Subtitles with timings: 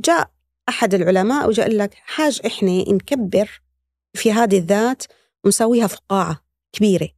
[0.00, 0.30] جاء
[0.68, 3.60] أحد العلماء وجاء لك حاج إحنا نكبر
[4.14, 5.02] في هذه الذات
[5.44, 7.08] ونسويها فقاعة كبيرة.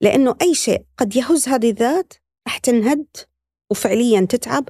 [0.00, 2.12] لأنه أي شيء قد يهز هذه الذات
[2.46, 3.06] راح تنهد
[3.70, 4.68] وفعليا تتعب.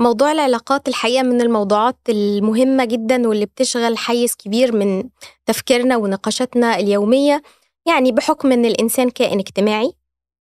[0.00, 5.10] موضوع العلاقات الحقيقة من الموضوعات المهمة جدا واللي بتشغل حيز كبير من
[5.46, 7.42] تفكيرنا ونقاشاتنا اليومية
[7.86, 9.92] يعني بحكم إن الإنسان كائن اجتماعي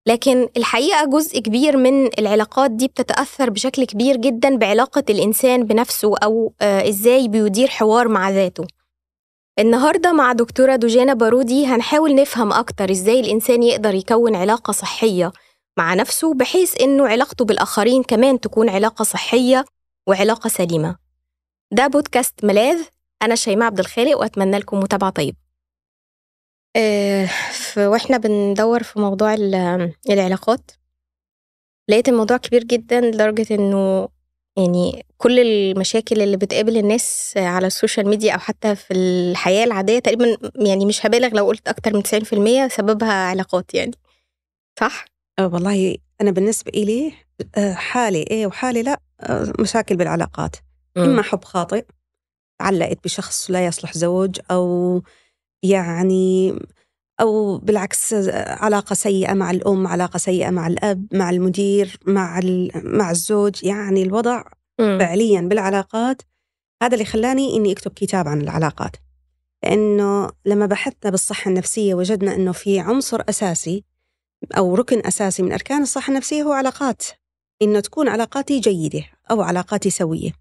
[0.08, 6.54] لكن الحقيقة جزء كبير من العلاقات دي بتتأثر بشكل كبير جدا بعلاقة الإنسان بنفسه أو
[6.62, 8.68] آه إزاي بيدير حوار مع ذاته.
[9.60, 15.32] النهاردة مع دكتورة دوجانا بارودي هنحاول نفهم أكتر إزاي الإنسان يقدر يكون علاقة صحية
[15.78, 19.66] مع نفسه بحيث إنه علاقته بالآخرين كمان تكون علاقة صحية
[20.08, 20.96] وعلاقة سليمة.
[21.72, 22.78] ده بودكاست ملاذ
[23.22, 25.47] أنا شيماء عبد الخالق وأتمنى لكم متابعة طيبة آه،
[27.78, 29.34] وإحنا بندور في موضوع
[30.10, 30.72] العلاقات
[31.90, 34.10] لقيت الموضوع كبير جدا لدرجة إنه
[34.58, 40.38] يعني كل المشاكل اللي بتقابل الناس على السوشيال ميديا أو حتى في الحياة العادية تقريبا
[40.56, 42.04] يعني مش هبالغ لو قلت أكتر من
[42.68, 43.92] 90% سببها علاقات يعني
[44.80, 45.06] صح؟
[45.40, 47.14] أه والله أنا بالنسبة إلي
[47.58, 50.56] أه، حالي إيه وحالي لا أه، مشاكل بالعلاقات
[50.96, 51.00] م.
[51.00, 51.86] إما حب خاطئ
[52.62, 55.02] علقت بشخص لا يصلح زوج أو
[55.64, 56.60] يعني
[57.22, 62.40] أو بالعكس علاقة سيئة مع الأم علاقة سيئة مع الأب مع المدير مع,
[62.76, 64.44] مع الزوج يعني الوضع
[64.80, 65.00] م.
[65.00, 66.22] فعليا بالعلاقات.
[66.84, 68.96] هذا اللي خلاني إني أكتب كتاب عن العلاقات.
[69.64, 73.84] لأنه لما بحثنا بالصحة النفسية وجدنا أنه في عنصر أساسي
[74.58, 77.04] أو ركن أساسي من أركان الصحة النفسية هو علاقات.
[77.62, 80.32] إنه تكون علاقاتي جيدة أو علاقاتي سوية.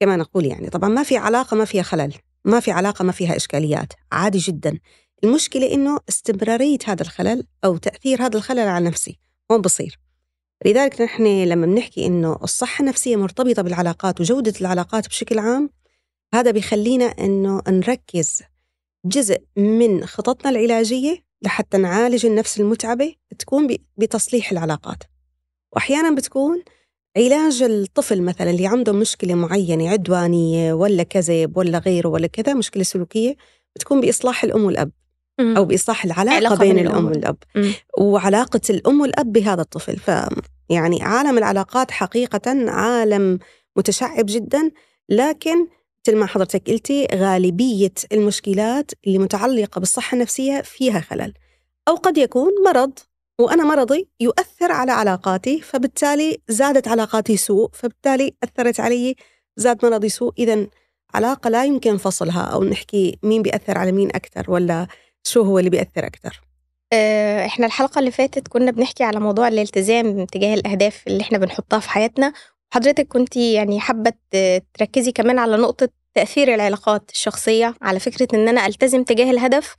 [0.00, 3.36] كما نقول يعني طبعا ما في علاقة ما فيها خلل ما في علاقة ما فيها
[3.36, 4.78] إشكاليات عادي جدا.
[5.24, 9.18] المشكلة إنه استمرارية هذا الخلل أو تأثير هذا الخلل على نفسي
[9.52, 9.98] هون بصير.
[10.66, 15.70] لذلك نحن لما بنحكي إنه الصحة النفسية مرتبطة بالعلاقات وجودة العلاقات بشكل عام
[16.34, 18.42] هذا بيخلينا إنه نركز
[19.04, 25.02] جزء من خططنا العلاجية لحتى نعالج النفس المتعبة تكون بتصليح العلاقات.
[25.72, 26.62] وأحيانا بتكون
[27.16, 32.82] علاج الطفل مثلا اللي عنده مشكلة معينة عدوانية ولا كذب ولا غيره ولا كذا مشكلة
[32.82, 33.36] سلوكية
[33.76, 34.90] بتكون بإصلاح الأم والأب.
[35.40, 37.36] أو بإصلاح العلاقة بين الأم والأب.
[37.98, 39.96] وعلاقة الأم والأب بهذا الطفل.
[39.96, 40.10] ف
[40.70, 43.38] يعني عالم العلاقات حقيقة عالم
[43.76, 44.70] متشعب جدا
[45.08, 45.66] لكن
[46.06, 51.32] مثل ما حضرتك قلتي غالبية المشكلات اللي متعلقة بالصحة النفسية فيها خلل.
[51.88, 52.92] أو قد يكون مرض
[53.40, 59.16] وأنا مرضي يؤثر على علاقاتي فبالتالي زادت علاقاتي سوء فبالتالي أثرت علي
[59.56, 60.32] زاد مرضي سوء.
[60.38, 60.66] إذا
[61.14, 64.86] علاقة لا يمكن فصلها أو نحكي مين بيأثر على مين أكثر ولا
[65.24, 66.40] شو هو اللي بيأثر أكثر
[66.92, 71.78] آه، إحنا الحلقة اللي فاتت كنا بنحكي على موضوع الالتزام تجاه الأهداف اللي إحنا بنحطها
[71.78, 72.32] في حياتنا.
[72.70, 74.12] حضرتك كنت يعني حابة
[74.74, 79.76] تركزي كمان على نقطة تأثير العلاقات الشخصية على فكرة إن أنا ألتزم تجاه الهدف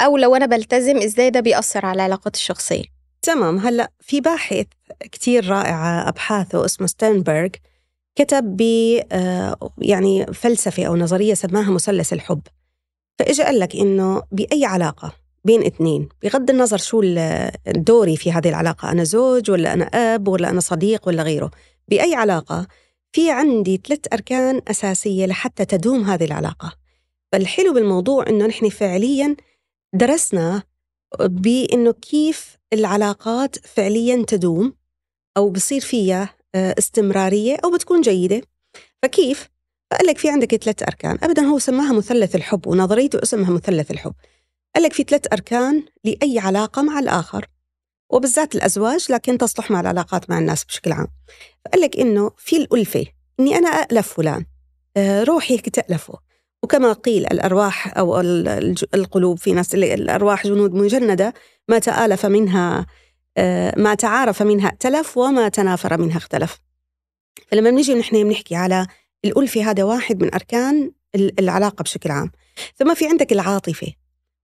[0.00, 2.84] أو لو أنا بلتزم إزاي ده بيأثر على العلاقات الشخصية.
[3.22, 4.66] تمام هلأ في باحث
[5.12, 7.48] كتير رائعة أبحاثه اسمه ستينبرغ
[8.16, 8.62] كتب ب
[9.12, 12.40] آه، يعني فلسفة أو نظرية سماها مثلث الحب.
[13.18, 15.12] فإجا قال لك إنه بأي علاقة
[15.44, 17.02] بين اثنين بغض النظر شو
[17.66, 21.50] دوري في هذه العلاقة أنا زوج ولا أنا أب ولا أنا صديق ولا غيره
[21.88, 22.66] بأي علاقة
[23.12, 26.72] في عندي ثلاث أركان أساسية لحتى تدوم هذه العلاقة
[27.32, 29.36] فالحلو بالموضوع إنه نحن فعليا
[29.94, 30.62] درسنا
[31.20, 34.74] بإنه كيف العلاقات فعليا تدوم
[35.36, 38.42] أو بصير فيها آه، استمرارية أو بتكون جيدة
[39.02, 39.51] فكيف؟
[39.92, 41.18] فقال لك في عندك ثلاث أركان.
[41.22, 44.12] أبدا هو سماها مثلث الحب ونظريته اسمها مثلث الحب.
[44.74, 47.46] قال لك في ثلاث أركان لأي علاقة مع الآخر
[48.10, 51.06] وبالذات الأزواج لكن تصلح مع العلاقات مع الناس بشكل عام.
[51.72, 53.06] قال لك إنه في الألفة
[53.40, 54.44] إني أنا أألف فلان
[54.96, 56.18] آه، روحي هيك تألفه.
[56.62, 58.20] وكما قيل الأرواح أو
[58.94, 61.34] القلوب في ناس الأرواح جنود مجندة
[61.68, 62.86] ما تآلف منها
[63.36, 66.58] آه، ما تعارف منها ائتلف وما تنافر منها اختلف.
[67.48, 68.86] فلما بنيجي نحن بنحكي على
[69.24, 72.30] الألفة هذا واحد من أركان العلاقة بشكل عام.
[72.76, 73.92] ثم في عندك العاطفة.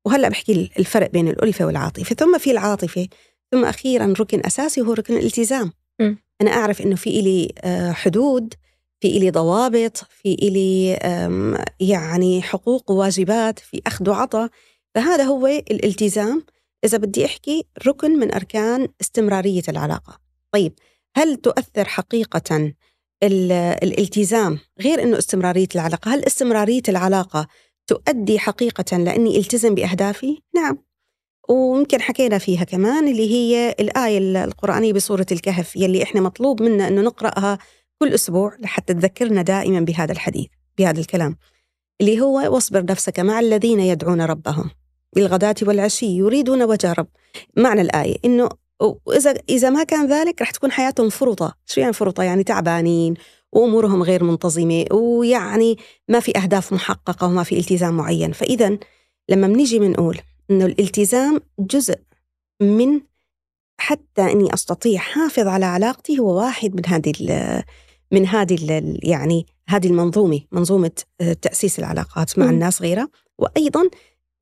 [0.04, 2.14] وهلأ بحكي الفرق بين الألفة والعاطفة.
[2.14, 3.08] ثم في العاطفة.
[3.52, 5.72] ثم أخيرا ركن أساسي هو ركن الالتزام.
[6.00, 6.14] م.
[6.42, 8.54] أنا أعرف إنه في إلي آه، حدود
[9.00, 10.92] في إلي ضوابط في إلي
[11.80, 14.50] يعني حقوق وواجبات في أخذ وعطاء.
[14.94, 16.44] فهذا هو الالتزام.
[16.84, 20.18] إذا بدي أحكي ركن من أركان استمرارية العلاقة.
[20.52, 20.72] طيب
[21.16, 22.72] هل تؤثر حقيقة
[23.22, 26.14] الالتزام غير أنه استمرارية العلاقة.
[26.14, 27.48] هل استمرارية العلاقة
[27.86, 30.78] تؤدي حقيقة لأني ألتزم بأهدافي؟ نعم.
[31.48, 37.02] ويمكن حكينا فيها كمان اللي هي الآية القرآنية بسورة الكهف يلي إحنا مطلوب منا أنه
[37.02, 37.58] نقرأها
[37.98, 40.46] كل أسبوع لحتى تذكرنا دائما بهذا الحديث
[40.78, 41.36] بهذا الكلام
[42.00, 44.70] اللي هو واصبر نفسك مع الذين يدعون ربهم
[45.16, 47.08] بالغداة والعشي يريدون وجه رب.
[47.56, 48.48] معنى الآية إنه
[48.80, 51.54] وإذا إذا ما كان ذلك رح تكون حياتهم فرطة.
[51.66, 53.14] شو يعني فرطة؟ يعني تعبانين
[53.52, 55.78] وأمورهم غير منتظمة ويعني
[56.08, 58.32] ما في أهداف محققة وما في التزام معين.
[58.32, 58.78] فإذا
[59.28, 60.18] لما بنيجي بنقول
[60.50, 61.98] إنه الالتزام جزء
[62.60, 63.00] من
[63.80, 67.12] حتى إني أستطيع حافظ على علاقتي هو واحد من هذه
[68.12, 70.90] من هذه يعني هذه المنظومة منظومة
[71.20, 73.08] آه، تأسيس العلاقات مع الناس غيرها.
[73.38, 73.90] وأيضا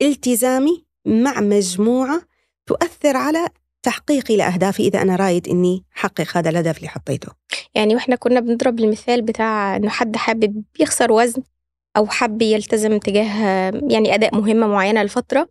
[0.02, 2.22] التزامي مع مجموعة
[2.66, 3.48] تؤثر على
[3.86, 7.28] تحقيقي لأهدافي إذا أنا رايد إني أحقق هذا الهدف اللي حطيته.
[7.74, 11.42] يعني وإحنا كنا بنضرب المثال بتاع إنه حد حابب يخسر وزن
[11.96, 15.48] أو حب يلتزم تجاه يعني أداء مهمة معينة لفترة.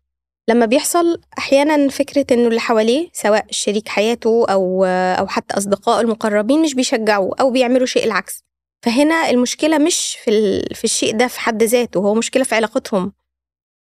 [0.50, 4.86] لما بيحصل أحيانا فكرة إنه اللي حواليه سواء شريك حياته أو
[5.20, 8.44] أو حتى أصدقائه المقربين مش بيشجعوه أو بيعملوا شيء العكس.
[8.81, 13.14] فهنا المشكلة مش في في الشيء ده في حد ذاته هو مشكلة في علاقتهم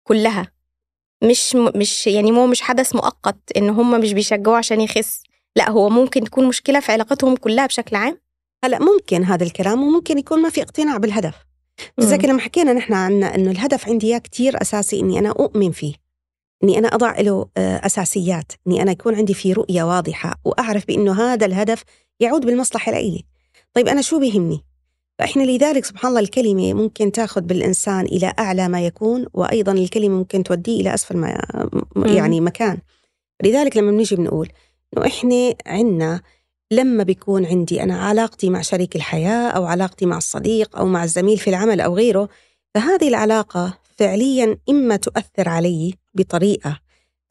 [0.04, 0.52] كلها.
[1.24, 5.22] مش مش يعني هو مش حدث مؤقت إن هم مش بيشجعوه عشان يخس.
[5.56, 8.20] لا هو ممكن تكون مشكلة في علاقتهم كلها بشكل عام.
[8.64, 11.34] هلا ممكن هذا الكلام وممكن يكون ما في اقتناع بالهدف.
[11.98, 15.94] زي لما حكينا نحن عن إنه الهدف عندي كتير أساسي إني أنا أؤمن فيه.
[16.64, 18.52] إني أنا أضع له آه، أساسيات.
[18.66, 21.82] إني أنا يكون عندي في رؤية واضحة وأعرف بإنه هذا الهدف
[22.20, 23.24] يعود بالمصلحة لإلي.
[23.74, 24.64] طيب أنا شو بيهمني؟
[25.20, 30.42] فإحنا لذلك سبحان الله الكلمة ممكن تاخذ بالإنسان إلى أعلى ما يكون وأيضا الكلمة ممكن
[30.42, 31.46] توديه إلى أسفل ما
[32.06, 32.78] يعني مكان.
[33.44, 34.48] لذلك لما بنيجي بنقول
[34.96, 36.20] إنه إحنا عندنا
[36.70, 41.38] لما بيكون عندي أنا علاقتي مع شريك الحياة أو علاقتي مع الصديق أو مع الزميل
[41.38, 42.28] في العمل أو غيره
[42.74, 46.80] فهذه العلاقة فعليا إما تؤثر علي بطريقة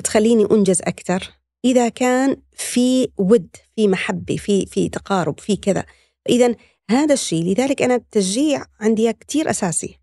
[0.04, 1.30] تخليني أنجز أكثر
[1.66, 5.86] إذا كان في ود في محبة في في تقارب في كذا.
[6.30, 6.56] اذا
[6.90, 10.00] هذا الشيء لذلك أنا التشجيع عندي كثير أساسي.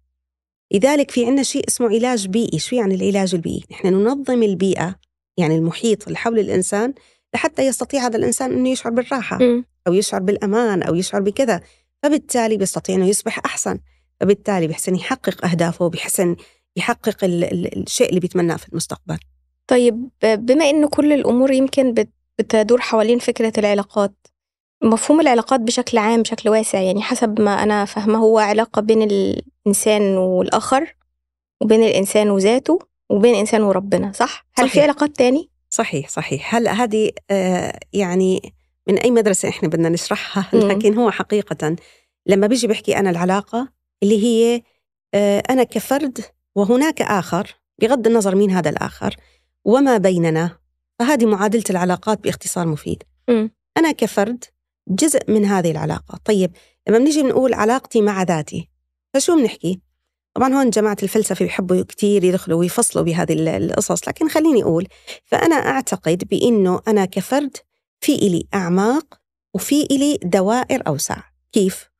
[0.72, 2.58] لذلك في عندنا شيء اسمه علاج بيئي.
[2.58, 4.94] شو يعني العلاج البيئي؟ نحن ننظم البيئة
[5.36, 6.94] يعني المحيط اللي حول الإنسان
[7.34, 9.38] لحتى يستطيع هذا الإنسان إنه يشعر بالراحة
[9.86, 11.60] أو يشعر بالأمان أو يشعر بكذا.
[12.02, 13.78] فبالتالي بيستطيع إنه يصبح أحسن.
[14.20, 16.36] فبالتالي بحسن يحقق أهدافه وبحسن
[16.76, 19.18] يحقق الشيء اللي بيتمناه في المستقبل.
[19.66, 21.94] طيب بما إنه كل الأمور يمكن
[22.38, 24.26] بتدور حوالين فكرة العلاقات
[24.82, 30.02] مفهوم العلاقات بشكل عام بشكل واسع يعني حسب ما أنا فاهمة هو علاقة بين الإنسان
[30.16, 30.94] والآخر
[31.62, 32.78] وبين الإنسان وذاته
[33.10, 34.72] وبين الإنسان وربنا صح؟ هل صحيح.
[34.72, 36.54] في علاقات تاني؟ صحيح صحيح.
[36.54, 38.54] هلا هذه آه يعني
[38.88, 41.76] من أي مدرسة إحنا بدنا نشرحها؟ لكن هو حقيقة
[42.26, 43.68] لما بيجي بحكي أنا العلاقة
[44.02, 44.62] اللي هي
[45.14, 46.24] آه أنا كفرد
[46.54, 49.16] وهناك آخر بغض النظر مين هذا الآخر
[49.64, 50.58] وما بيننا
[50.98, 53.02] فهذه معادلة العلاقات باختصار مفيد.
[53.28, 53.48] م.
[53.78, 54.44] أنا كفرد
[54.88, 56.18] جزء من هذه العلاقة.
[56.24, 56.50] طيب
[56.88, 58.68] لما بنيجي بنقول علاقتي مع ذاتي
[59.14, 59.80] فشو بنحكي؟
[60.34, 64.86] طبعا هون جماعة الفلسفة بيحبوا كتير يدخلوا ويفصلوا بهذه القصص لكن خليني أقول
[65.24, 67.56] فأنا أعتقد بأنه أنا كفرد
[68.00, 69.20] في إلي أعماق
[69.54, 71.16] وفي إلي دوائر أوسع.
[71.52, 71.90] كيف؟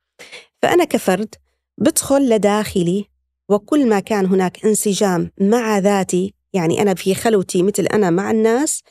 [0.61, 1.35] فأنا كفرد
[1.77, 3.05] بدخل لداخلي
[3.49, 8.83] وكل ما كان هناك انسجام مع ذاتي يعني أنا في خلوتي مثل أنا مع الناس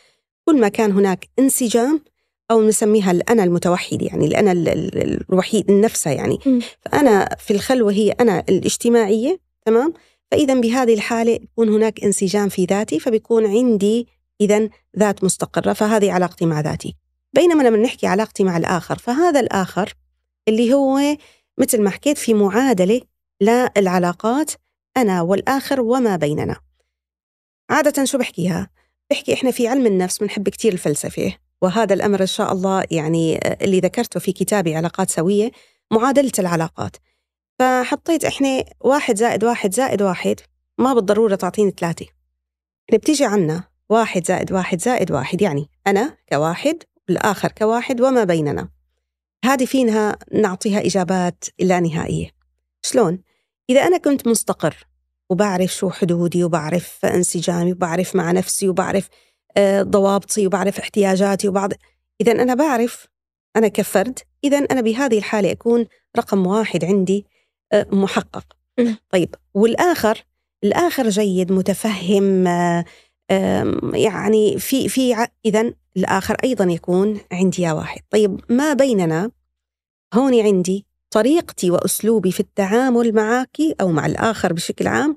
[0.45, 2.01] كل ما كان هناك انسجام
[2.51, 4.53] أو نسميها الأنا المتوحد يعني الأنا
[5.33, 6.39] الوحيد النفسة يعني.
[6.81, 9.93] فأنا في الخلوة هي أنا الاجتماعية تمام؟
[10.31, 14.09] فإذا بهذه الحالة يكون هناك انسجام في ذاتي فبيكون عندي
[14.41, 16.97] إذا ذات مستقرة فهذه علاقتي مع ذاتي.
[17.33, 19.95] بينما لما نحكي علاقتي مع الآخر فهذا الآخر
[20.49, 21.17] اللي هو
[21.59, 23.01] مثل ما حكيت في معادلة
[23.41, 24.53] للعلاقات
[24.97, 26.57] أنا والآخر وما بيننا.
[27.71, 28.71] عادة شو بحكيها؟
[29.11, 31.33] بحكي إحنا في علم النفس بنحب كتير الفلسفة.
[31.63, 35.51] وهذا الأمر إن شاء الله يعني اللي ذكرته في كتابي علاقات سوية
[35.93, 36.97] معادلة العلاقات.
[37.59, 40.41] فحطيت إحنا واحد زائد واحد زائد واحد
[40.79, 42.07] ما بالضرورة تعطيني ثلاثة.
[42.89, 48.69] إحنا بتيجي عنا واحد زائد واحد زائد واحد يعني أنا كواحد والآخر كواحد وما بيننا.
[49.45, 52.31] هذه فينها نعطيها إجابات لا نهائية.
[52.83, 53.19] شلون؟
[53.71, 54.87] إذا أنا كنت مستقر
[55.31, 59.11] وبعرف شو حدودي وبعرف إنسجامي وبعرف مع نفسي وبعرف آه،
[59.83, 61.73] ضوابطي وبعرف احتياجاتي وبعض.
[62.21, 63.07] إذا أنا بعرف
[63.57, 65.87] أنا كفرد إذا أنا بهذه الحالة أكون
[66.19, 67.27] رقم واحد عندي
[67.73, 68.45] آه، محقق.
[69.11, 70.25] طيب والآخر
[70.65, 72.85] الآخر جيد متفهم آه،
[73.95, 78.01] يعني في في إذا الآخر أيضا يكون عندي يا واحد.
[78.11, 79.31] طيب ما بيننا؟
[80.15, 85.17] هون عندي طريقتي وأسلوبي في التعامل معك أو مع الآخر بشكل عام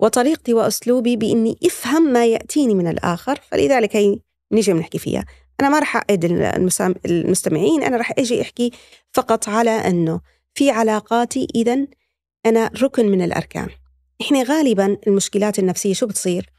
[0.00, 4.18] وطريقتي وأسلوبي بإني أفهم ما يأتيني من الآخر فلذلك هي
[4.52, 5.24] نجي بنحكي فيها.
[5.60, 6.24] أنا ما راح أعد
[7.06, 8.70] المستمعين أنا راح أجي أحكي
[9.12, 10.20] فقط على أنه
[10.54, 11.86] في علاقاتي إذا
[12.46, 13.68] أنا ركن من الأركان.
[14.20, 16.50] إحنا غالبا المشكلات النفسية شو بتصير؟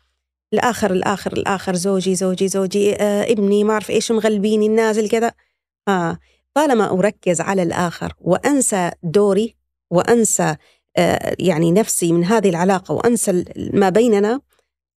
[0.53, 5.31] الآخر الآخر الآخر زوجي زوجي زوجي آه ابني ما أعرف إيش مغلبيني النازل كذا.
[5.87, 6.17] آه
[6.53, 9.55] طالما أركز على الآخر وأنسى دوري
[9.91, 10.55] وأنسى
[11.39, 14.41] يعني نفسي من هذه العلاقة وأنسى ما بيننا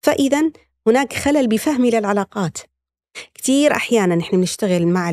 [0.00, 0.50] فإذا
[0.86, 2.58] هناك خلل بفهمي للعلاقات.
[3.34, 5.10] كثير أحيانا نحن بنشتغل مع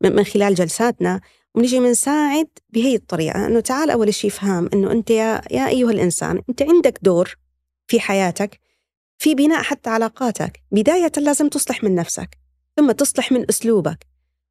[0.00, 1.20] من خلال جلساتنا
[1.54, 6.42] ونجي بنساعد بهي الطريقة أنه تعال أول شيء فهم أنه أنت يا, يا أيها الإنسان
[6.48, 7.36] أنت عندك دور
[7.86, 8.60] في حياتك
[9.18, 10.62] في بناء حتى علاقاتك.
[10.72, 12.38] بداية لازم تصلح من نفسك
[12.76, 14.06] ثم تصلح من أسلوبك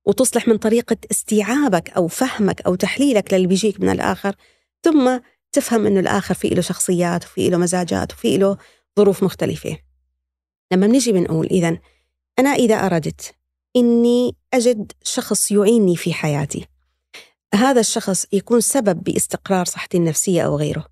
[0.05, 4.35] وتصلح من طريقة استيعابك أو فهمك أو تحليلك للي بيجيك من الآخر
[4.83, 5.19] ثم
[5.51, 8.57] تفهم أنه الآخر في له شخصيات وفي له مزاجات وفي له
[8.99, 9.77] ظروف مختلفة.
[10.71, 11.77] لما بنجي بنقول إذا
[12.39, 13.35] أنا إذا أردت
[13.75, 16.67] إني أجد شخص يعينني في حياتي
[17.53, 20.85] هذا الشخص يكون سبب باستقرار صحتي النفسية أو غيره.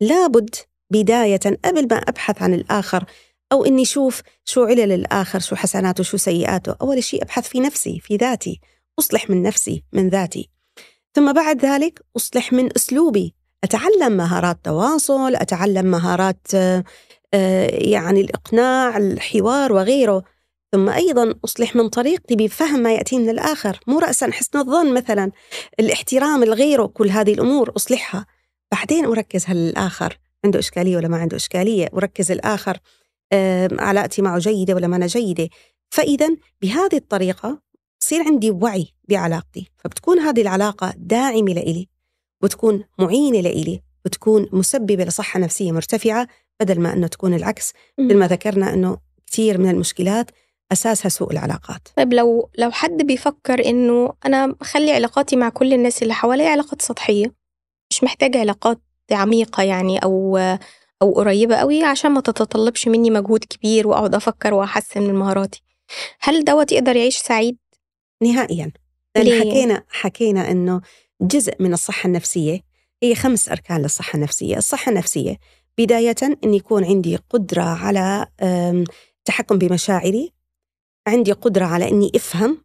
[0.00, 0.54] لابد
[0.90, 3.04] بداية قبل ما أبحث عن الآخر
[3.52, 6.76] أو إني أشوف شو علل الآخر شو حسناته شو سيئاته.
[6.80, 8.60] أول شيء أبحث في نفسي في ذاتي.
[8.98, 10.50] أصلح من نفسي من ذاتي.
[11.14, 13.34] ثم بعد ذلك أصلح من أسلوبي.
[13.64, 16.84] أتعلم مهارات تواصل أتعلم مهارات آه،
[17.70, 20.22] يعني الإقناع الحوار وغيره.
[20.72, 25.30] ثم أيضا أصلح من طريقتي بفهم ما يأتي من الآخر مو رأسا حسن الظن مثلا.
[25.80, 28.26] الاحترام الغيره كل هذه الأمور أصلحها.
[28.72, 32.78] بعدين أركز هل الآخر عنده إشكالية ولا ما عنده إشكالية؟ أركز الآخر
[33.78, 35.48] علاقتي معه جيدة ولا ما أنا جيدة؟
[35.90, 36.28] فإذا
[36.62, 37.60] بهذه الطريقة
[38.00, 39.70] بصير عندي وعي بعلاقتي.
[39.78, 41.97] فبتكون هذه العلاقة داعمة لإلي.
[42.42, 46.28] وتكون معينة لإلي وتكون مسببة لصحة نفسية مرتفعة
[46.60, 47.72] بدل ما أنه تكون العكس.
[47.98, 50.30] مثل ما ذكرنا أنه كثير من المشكلات
[50.72, 51.88] أساسها سوء العلاقات.
[51.96, 56.82] طيب لو لو حد بيفكر إنه أنا اخلي علاقاتي مع كل الناس اللي حواليا علاقات
[56.82, 57.34] سطحية
[57.90, 58.80] مش محتاج علاقات
[59.12, 60.38] عميقة يعني أو
[61.02, 65.62] أو قريبة قوي عشان ما تتطلبش مني مجهود كبير وأقعد أفكر وأحسن من مهاراتي
[66.20, 67.58] هل دوت يقدر يعيش سعيد؟
[68.22, 68.72] نهائيا.
[69.16, 70.80] لأن حكينا حكينا إنه
[71.20, 72.60] جزء من الصحة النفسية
[73.02, 74.56] هي خمس أركان للصحة النفسية.
[74.56, 75.38] الصحة النفسية
[75.78, 80.32] بداية إن يكون عندي قدرة على التحكم بمشاعري
[81.06, 82.58] عندي قدرة على إني أفهم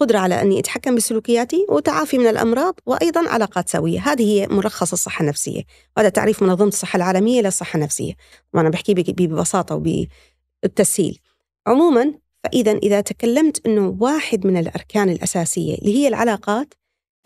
[0.00, 4.00] قدرة على أني أتحكم بسلوكياتي وتعافي من الأمراض وأيضا علاقات سوية.
[4.00, 5.62] هذه هي ملخص الصحة النفسية.
[5.96, 8.12] وهذا تعريف منظمة الصحة العالمية للصحة النفسية.
[8.54, 11.18] وأنا بحكي ببساطة وبالتسهيل.
[11.66, 16.74] عموما فإذا إذا تكلمت أنه واحد من الأركان الأساسية اللي هي العلاقات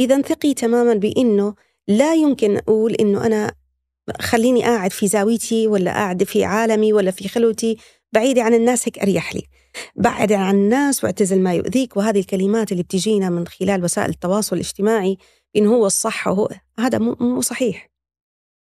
[0.00, 1.54] إذا ثقي تماما بأنه
[1.88, 3.54] لا يمكن أقول أنه أنا
[4.20, 7.76] خليني قاعد في زاويتي ولا قاعد في عالمي ولا في خلوتي
[8.12, 9.42] بعيدة عن الناس هيك أريح لي.
[9.96, 15.18] بعد عن الناس واعتزل ما يؤذيك وهذه الكلمات اللي بتجينا من خلال وسائل التواصل الاجتماعي
[15.56, 16.48] إن هو الصح وهو
[16.78, 17.90] هذا مو, مو صحيح.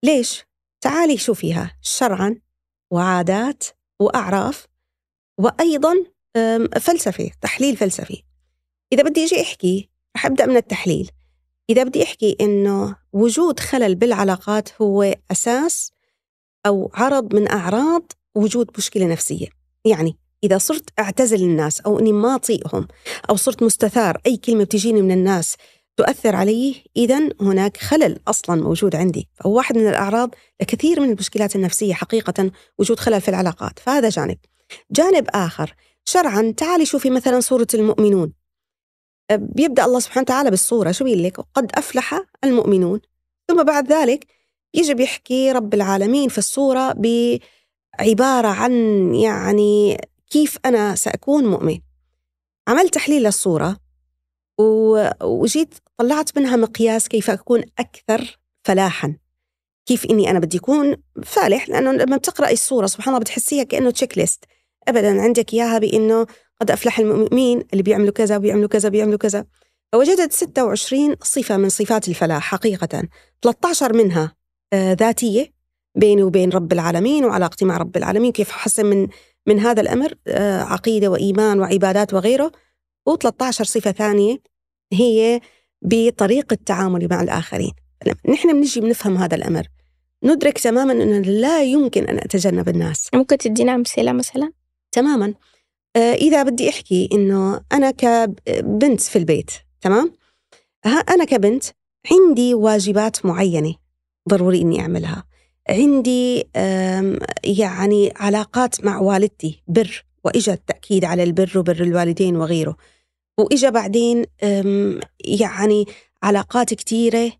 [0.03, 0.43] ليش؟
[0.81, 2.35] تعالي شوفيها شرعا
[2.91, 3.63] وعادات
[3.99, 4.67] وأعراف
[5.37, 5.93] وأيضا
[6.79, 8.23] فلسفة تحليل فلسفي.
[8.93, 11.11] إذا بدي أجي أحكي رح أبدأ من التحليل.
[11.69, 15.91] إذا بدي أحكي إنه وجود خلل بالعلاقات هو أساس
[16.65, 19.47] أو عرض من أعراض وجود مشكلة نفسية.
[19.85, 22.87] يعني إذا صرت أعتزل الناس أو إني ما أطيقهم
[23.29, 25.55] أو صرت مستثار أي كلمة بتجيني من الناس
[25.97, 29.29] تؤثر علي إذا هناك خلل أصلا موجود عندي.
[29.33, 33.79] فهو واحد من الأعراض لكثير من المشكلات النفسية حقيقة وجود خلل في العلاقات.
[33.79, 34.37] فهذا جانب.
[34.91, 35.75] جانب آخر.
[36.05, 38.33] شرعا تعالي شوفي مثلا سورة المؤمنون.
[39.31, 40.91] بيبدأ الله سبحانه وتعالى بالصورة.
[40.91, 43.01] شو بيقول لك؟ قد أفلح المؤمنون.
[43.47, 44.27] ثم بعد ذلك
[44.73, 48.71] يجي بيحكي رب العالمين في الصورة بعبارة عن
[49.15, 49.97] يعني
[50.29, 51.79] كيف أنا سأكون مؤمن.
[52.67, 53.77] عملت تحليل للصورة
[55.21, 59.17] وجيت طلعت منها مقياس كيف أكون أكثر فلاحا.
[59.85, 64.17] كيف إني أنا بدي أكون فالح؟ لأنه لما بتقرأي الصورة سبحان الله بتحسيها كأنه تشيك
[64.17, 64.45] ليست
[64.87, 66.25] أبدا عندك إياها بأنه
[66.61, 69.45] قد أفلح المؤمنين اللي بيعملوا كذا وبيعملوا كذا وبيعملوا كذا.
[69.93, 73.03] فوجدت 26 صفة من صفات الفلاح حقيقة.
[73.41, 74.35] 13 منها
[74.73, 75.53] آه ذاتية
[75.95, 78.31] بيني وبين رب العالمين وعلاقتي مع رب العالمين.
[78.31, 79.07] كيف أحسن من
[79.47, 82.51] من هذا الأمر؟ آه، عقيدة وإيمان وعبادات وغيره.
[83.09, 84.37] و13 صفة ثانية
[84.93, 85.41] هي
[85.81, 87.71] بطريقة تعاملي مع الآخرين.
[88.29, 89.67] نحن بنجي بنفهم هذا الأمر.
[90.23, 93.09] ندرك تماما أنه لا يمكن أن أتجنب الناس.
[93.13, 94.51] ممكن تدينا أمثلة مثلا؟
[94.93, 95.33] تماما.
[95.95, 100.13] آه، إذا بدي أحكي أنه أنا كبنت في البيت تمام؟
[101.09, 101.63] أنا كبنت
[102.11, 103.75] عندي واجبات معينة
[104.29, 105.23] ضروري إني أعملها.
[105.69, 106.43] عندي
[107.43, 112.77] يعني علاقات مع والدتي بر وإجا التأكيد على البر وبر الوالدين وغيره.
[113.37, 114.25] وإجا بعدين
[115.25, 115.85] يعني
[116.23, 117.31] علاقات كثيرة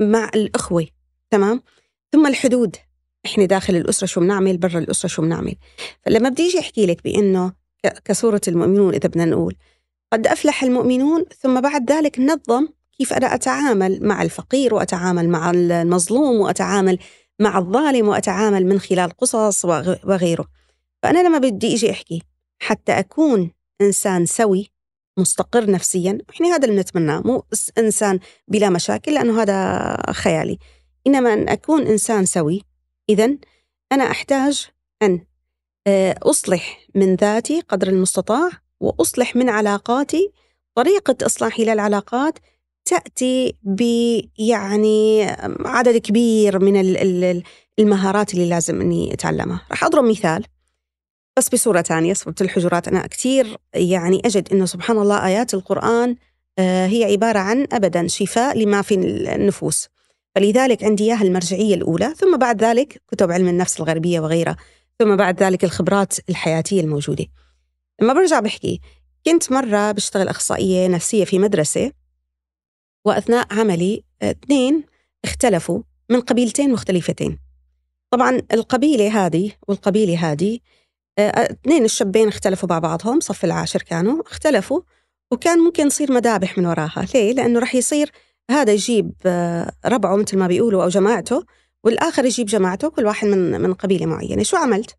[0.00, 0.86] مع الأخوة
[1.30, 1.62] تمام؟
[2.12, 2.76] ثم الحدود.
[3.26, 5.54] إحنا داخل الأسرة شو بنعمل برا الأسرة شو بنعمل
[6.06, 7.52] فلما بدي أجي أحكي لك بأنه
[8.04, 9.56] كسورة المؤمنون إذا بدنا نقول
[10.12, 12.68] قد أفلح المؤمنون ثم بعد ذلك نظم
[12.98, 16.98] كيف أنا أتعامل مع الفقير وأتعامل مع المظلوم وأتعامل
[17.40, 20.46] مع الظالم وأتعامل من خلال قصص وغيره.
[21.02, 22.22] فأنا لما بدي أجي أحكي
[22.58, 24.70] حتى أكون إنسان سوي
[25.18, 27.44] مستقر نفسيا إحنا هذا اللي نتمناه مو
[27.78, 28.18] إنسان
[28.48, 30.58] بلا مشاكل لأنه هذا خيالي.
[31.06, 32.62] إنما أن أكون إنسان سوي
[33.08, 33.36] اذا
[33.92, 34.68] أنا أحتاج
[35.02, 35.20] أن
[35.86, 40.32] آه، أصلح من ذاتي قدر المستطاع وأصلح من علاقاتي.
[40.74, 42.38] طريقة اصلاحي للعلاقات
[42.84, 45.24] تأتي بيعني
[45.64, 46.76] عدد كبير من
[47.78, 49.60] المهارات اللي لازم إني أتعلمها.
[49.70, 50.44] راح أضرب مثال
[51.38, 52.88] بس بصورة ثانية سورة الحجرات.
[52.88, 56.16] أنا كثير يعني أجد أنه سبحان الله آيات القرآن
[56.58, 59.88] آه، هي عبارة عن أبدا شفاء لما في النفوس.
[60.36, 64.56] فلذلك عندي إياها المرجعية الأولى ثم بعد ذلك كتب علم النفس الغربية وغيرها
[64.98, 67.26] ثم بعد ذلك الخبرات الحياتية الموجودة.
[68.00, 68.80] لما برجع بحكي
[69.26, 71.92] كنت مرة بشتغل أخصائية نفسية في مدرسة
[73.04, 74.84] وأثناء عملي اثنين
[75.24, 77.38] اختلفوا من قبيلتين مختلفتين.
[78.10, 80.58] طبعا القبيلة هذه والقبيلة هذه
[81.18, 84.80] آه، اثنين الشابين اختلفوا مع بعضهم صف العاشر كانوا اختلفوا
[85.32, 87.06] وكان ممكن يصير مذابح من وراها.
[87.14, 88.12] ليه؟ لأنه راح يصير
[88.50, 91.44] هذا يجيب آه، ربعه مثل ما بيقولوا أو جماعته
[91.84, 94.42] والآخر يجيب جماعته كل واحد من من قبيلة معينة.
[94.42, 94.96] شو عملت؟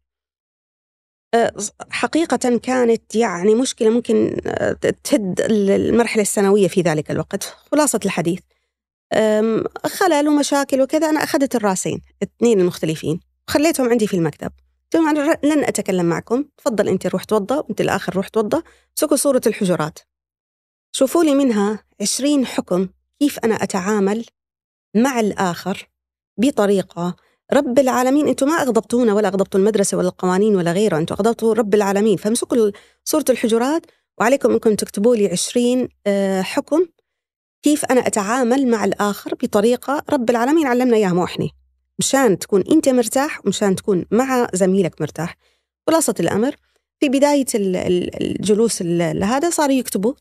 [1.33, 1.53] آه،
[1.89, 4.35] حقيقة كانت يعني مشكلة ممكن
[5.03, 8.39] تهد المرحلة الثانوية في ذلك الوقت خلاصة الحديث.
[9.85, 14.51] خلل ومشاكل وكذا أنا أخذت الرأسين الاثنين المختلفين وخليتهم عندي في المكتب.
[14.93, 18.61] قلت أنا لن أتكلم معكم تفضل أنت روح توضى وأنت الآخر روح توضى
[18.95, 19.99] سكوا صورة الحجرات.
[20.91, 22.87] شوفوا لي منها عشرين حكم
[23.19, 24.25] كيف أنا أتعامل
[24.95, 25.89] مع الآخر
[26.37, 27.15] بطريقة
[27.53, 31.73] رب العالمين أنتم ما أغضبتونا ولا أغضبتوا المدرسة ولا القوانين ولا غيره أنتم أغضبتوا رب
[31.73, 32.17] العالمين.
[32.17, 32.71] فامسكوا
[33.03, 33.85] صورة الحجرات
[34.19, 36.85] وعليكم أنكم تكتبوا لي 20 آه، حكم
[37.63, 41.49] كيف أنا أتعامل مع الآخر بطريقة رب العالمين علمنا إياها مو إحنا.
[41.99, 45.37] مشان تكون أنت مرتاح ومشان تكون مع زميلك مرتاح.
[45.87, 46.55] خلاصة الأمر.
[46.99, 50.13] في بداية الجلوس لهذا صاروا يكتبوا.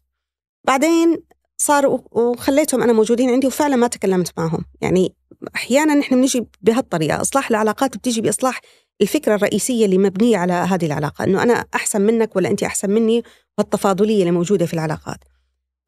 [0.65, 1.23] بعدين
[1.59, 4.65] صاروا وخليتهم أنا موجودين عندي وفعلا ما تكلمت معهم.
[4.81, 5.15] يعني
[5.55, 8.61] أحيانا نحن بنجي بهالطريقة إصلاح العلاقات بتيجي بإصلاح
[9.01, 13.23] الفكرة الرئيسية اللي مبنية على هذه العلاقة إنه أنا أحسن منك ولا أنت أحسن مني
[13.59, 15.19] والتفاضلية اللي موجودة في العلاقات.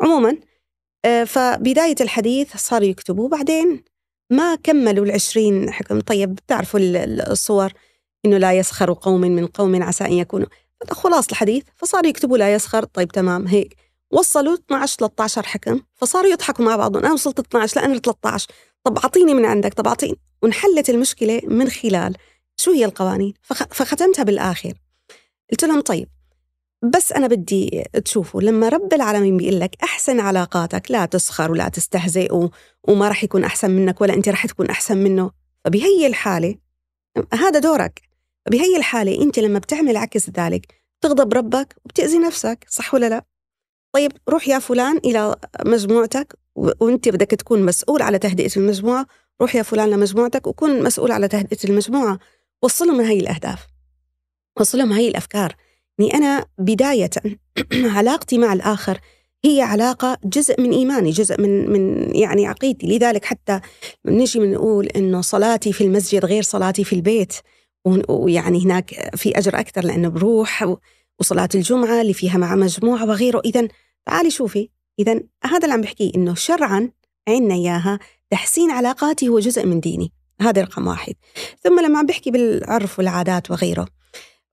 [0.01, 0.37] عموما
[1.05, 3.85] آه، فبداية الحديث صاروا يكتبوا بعدين
[4.31, 6.01] ما كملوا العشرين حكم.
[6.01, 6.81] طيب بتعرفوا
[7.33, 7.73] الصور؟
[8.25, 10.47] إنه لا يسخر قوم من قوم عسى أن يكونوا.
[10.91, 13.88] خلاص الحديث فصاروا يكتبوا لا يسخر طيب تمام هيك.
[14.11, 18.49] وصلوا 12 13 حكم فصاروا يضحكوا مع بعضهم أنا وصلت 12 لا أنا 13
[18.85, 20.19] طب أعطيني من عندك طب أعطيني.
[20.43, 22.17] وانحلت المشكلة من خلال
[22.57, 23.35] شو هي القوانين؟
[23.71, 24.73] فختمتها بالآخر.
[25.51, 26.09] قلت لهم طيب
[26.95, 32.51] بس أنا بدي تشوفوا لما رب العالمين بيقول لك أحسن علاقاتك لا تسخر ولا تستهزئ
[32.89, 35.31] وما راح يكون أحسن منك ولا أنت راح تكون أحسن منه
[35.65, 36.55] فبهي الحالة
[37.35, 38.03] هذا دورك.
[38.51, 43.25] بهي الحالة أنت لما بتعمل عكس ذلك تغضب ربك وبتأذي نفسك صح ولا لا؟
[43.93, 49.07] طيب روح يا فلان إلى مجموعتك وأنت بدك تكون مسؤول على تهدئة المجموعة.
[49.41, 52.19] روح يا فلان لمجموعتك وكون مسؤول على تهدئة المجموعة.
[52.63, 53.67] وصلهم هاي الأهداف.
[54.61, 55.55] وصلهم هاي الأفكار.
[56.01, 57.11] اني أنا بداية
[57.97, 59.01] علاقتي مع الآخر
[59.45, 62.87] هي علاقة جزء من إيماني جزء من من يعني عقيدتي.
[62.87, 63.61] لذلك حتى
[64.07, 67.33] نجي بنقول إنه صلاتي في المسجد غير صلاتي في البيت
[68.09, 70.75] ويعني هناك في أجر أكثر لأنه بروح
[71.21, 73.43] وصلاة الجمعة اللي فيها مع مجموعة وغيره.
[73.45, 73.69] إذا
[74.07, 76.91] تعالي شوفي إذا هذا اللي عم بحكيه إنه شرعا
[77.29, 77.99] عندنا إياها
[78.31, 80.13] تحسين علاقاتي هو جزء من ديني.
[80.41, 81.15] هذا رقم واحد.
[81.63, 83.89] ثم لما عم بحكي بالعرف والعادات وغيره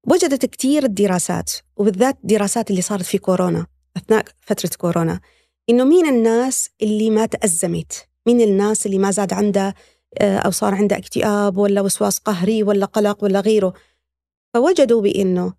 [0.08, 5.20] وجدت كثير الدراسات وبالذات الدراسات اللي صارت في كورونا أثناء فترة كورونا
[5.70, 9.74] إنه مين الناس اللي ما تأزمت؟ مين الناس اللي ما زاد عندها
[10.18, 13.74] آه، أو صار عندها اكتئاب ولا وسواس قهري ولا قلق ولا غيره؟
[14.54, 15.54] فوجدوا بأنه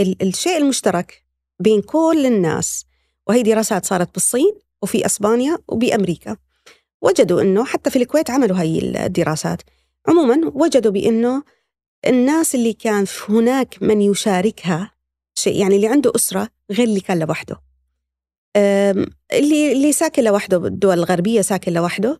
[0.00, 1.24] الشيء المشترك
[1.60, 2.86] بين كل الناس.
[3.26, 6.36] وهي دراسات صارت بالصين وفي أسبانيا وبأمريكا
[7.02, 9.62] وجدوا أنه حتى في الكويت عملوا هاي الدراسات.
[10.08, 11.42] عموما وجدوا بأنه
[12.06, 14.92] الناس اللي كان هناك من يشاركها
[15.34, 17.60] شيء يعني اللي عنده أسرة غير اللي كان لوحده.
[19.32, 22.18] اللي اللي ساكن لوحده بالدول الغربية ساكن لوحده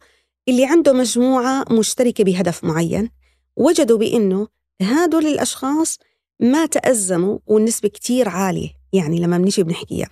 [0.49, 3.11] اللي عنده مجموعة مشتركة بهدف معين.
[3.57, 4.49] وجدوا بأنه
[4.83, 5.99] هدول الأشخاص
[6.41, 10.09] ما تأزموا والنسبة كتير عالية يعني لما بنيجي بنحكيها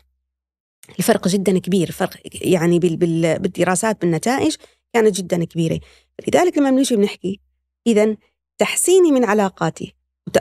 [0.99, 4.57] الفرق جدا كبير فرق يعني بالدراسات بالنتائج
[4.93, 5.81] كانت جدا كبيرة.
[6.29, 7.41] لذلك لما بنيجي بنحكي
[7.87, 8.17] إذا
[8.59, 9.95] تحسيني من علاقاتي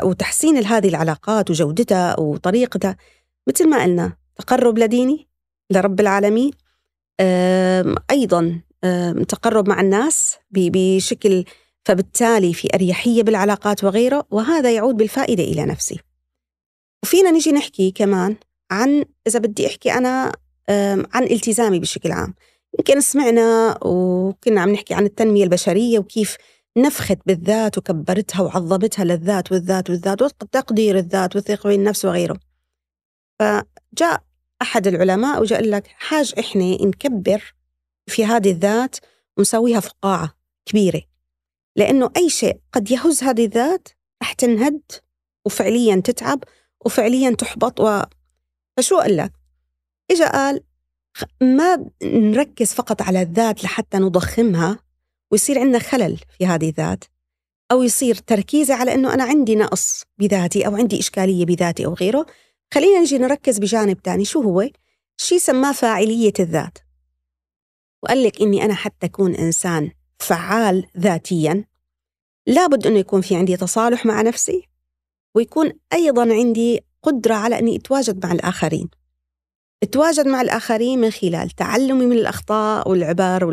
[0.04, 2.98] وتحسين هذه العلاقات وجودتها وطريقتها.
[3.48, 5.28] مثل ما قلنا تقرب لديني
[5.72, 6.52] لرب العالمين
[8.12, 8.62] أيضا
[9.28, 11.46] تقرب مع الناس بشكل
[11.88, 16.00] فبالتالي في أريحية بالعلاقات وغيره وهذا يعود بالفائدة إلى نفسي.
[17.04, 18.36] وفينا نجي نحكي كمان
[18.72, 20.32] عن إذا بدي أحكي أنا
[21.14, 22.34] عن التزامي بشكل عام.
[22.80, 26.38] يمكن سمعنا وكنا عم نحكي عن التنمية البشرية وكيف
[26.78, 32.40] نفخت بالذات وكبرتها وعظمتها للذات والذات والذات وتقدير الذات والثقة بالنفس وغيره.
[33.40, 34.24] فجاء
[34.62, 37.54] أحد العلماء وجاء لك حاج إحنا نكبر
[38.08, 38.96] في هذه الذات
[39.38, 41.02] ونسويها فقاعة كبيرة.
[41.78, 43.88] لأنه أي شيء قد يهز هذه الذات
[44.22, 44.82] رح تنهد
[45.46, 46.44] وفعليا تتعب
[46.86, 48.02] وفعليا تحبط و...
[48.78, 49.32] فشو قال لك؟
[50.12, 50.64] إجا قال
[51.42, 54.80] ما نركز فقط على الذات لحتى نضخمها
[55.32, 57.04] ويصير عندنا خلل في هذه الذات
[57.72, 62.26] أو يصير تركيزي على أنه أنا عندي نقص بذاتي أو عندي إشكالية بذاتي أو غيره
[62.74, 64.70] خلينا نجي نركز بجانب تاني شو هو؟
[65.18, 66.78] شيء سماه فاعلية الذات
[68.04, 71.66] وقال لك إني أنا حتى أكون إنسان فعال ذاتيا.
[72.48, 74.68] لابد أنه يكون في عندي تصالح مع نفسي
[75.36, 78.90] ويكون أيضا عندي قدرة على أني أتواجد مع الآخرين.
[79.84, 83.46] أتواجد مع الآخرين من خلال تعلمي من الأخطاء والعبار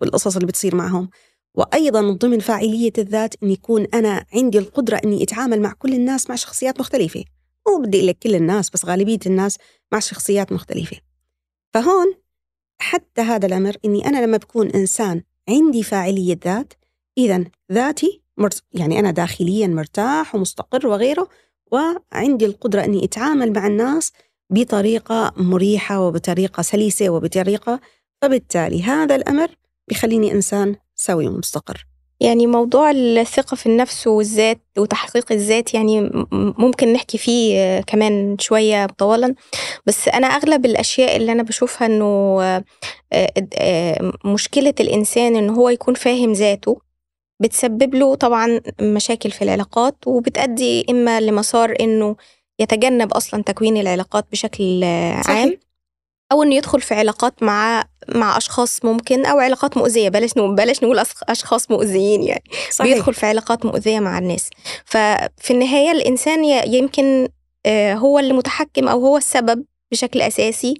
[0.00, 1.10] والقصص اللي بتصير معهم
[1.54, 6.30] وأيضا من ضمن فاعلية الذات أن يكون أنا عندي القدرة أني أتعامل مع كل الناس
[6.30, 7.24] مع شخصيات مختلفة.
[7.68, 9.58] مو بدي لك كل الناس بس غالبية الناس
[9.92, 10.96] مع شخصيات مختلفة.
[11.74, 12.14] فهون
[12.80, 16.72] حتى هذا الأمر أني أنا لما بكون إنسان عندي فاعلية ذات.
[17.18, 18.22] إذا ذاتي
[18.72, 21.28] يعني أنا داخليا مرتاح ومستقر وغيره
[21.72, 24.12] وعندي القدرة أني أتعامل مع الناس
[24.50, 27.80] بطريقة مريحة وبطريقة سلسة وبطريقة
[28.22, 29.48] فبالتالي هذا الأمر
[29.88, 31.89] بيخليني إنسان سوي ومستقر.
[32.20, 39.34] يعني موضوع الثقة في النفس والذات وتحقيق الذات يعني ممكن نحكي فيه كمان شوية طوالا
[39.86, 42.40] بس أنا أغلب الأشياء اللي أنا بشوفها إنه
[44.24, 46.80] مشكلة الإنسان إن هو يكون فاهم ذاته
[47.40, 52.16] بتسبب له طبعا مشاكل في العلاقات وبتأدي إما لمسار إنه
[52.58, 55.56] يتجنب أصلا تكوين العلاقات بشكل عام.
[56.32, 60.08] أو إنه يدخل في علاقات مع مع أشخاص ممكن أو علاقات مؤذية.
[60.08, 62.44] بلاش نقول بلاش نقول أشخاص مؤذيين يعني.
[62.70, 62.94] صحيح.
[62.94, 64.50] بيدخل في علاقات مؤذية مع الناس.
[64.84, 67.28] ففي النهاية الإنسان يمكن
[67.66, 70.74] آه، هو اللي متحكم أو هو السبب بشكل أساسي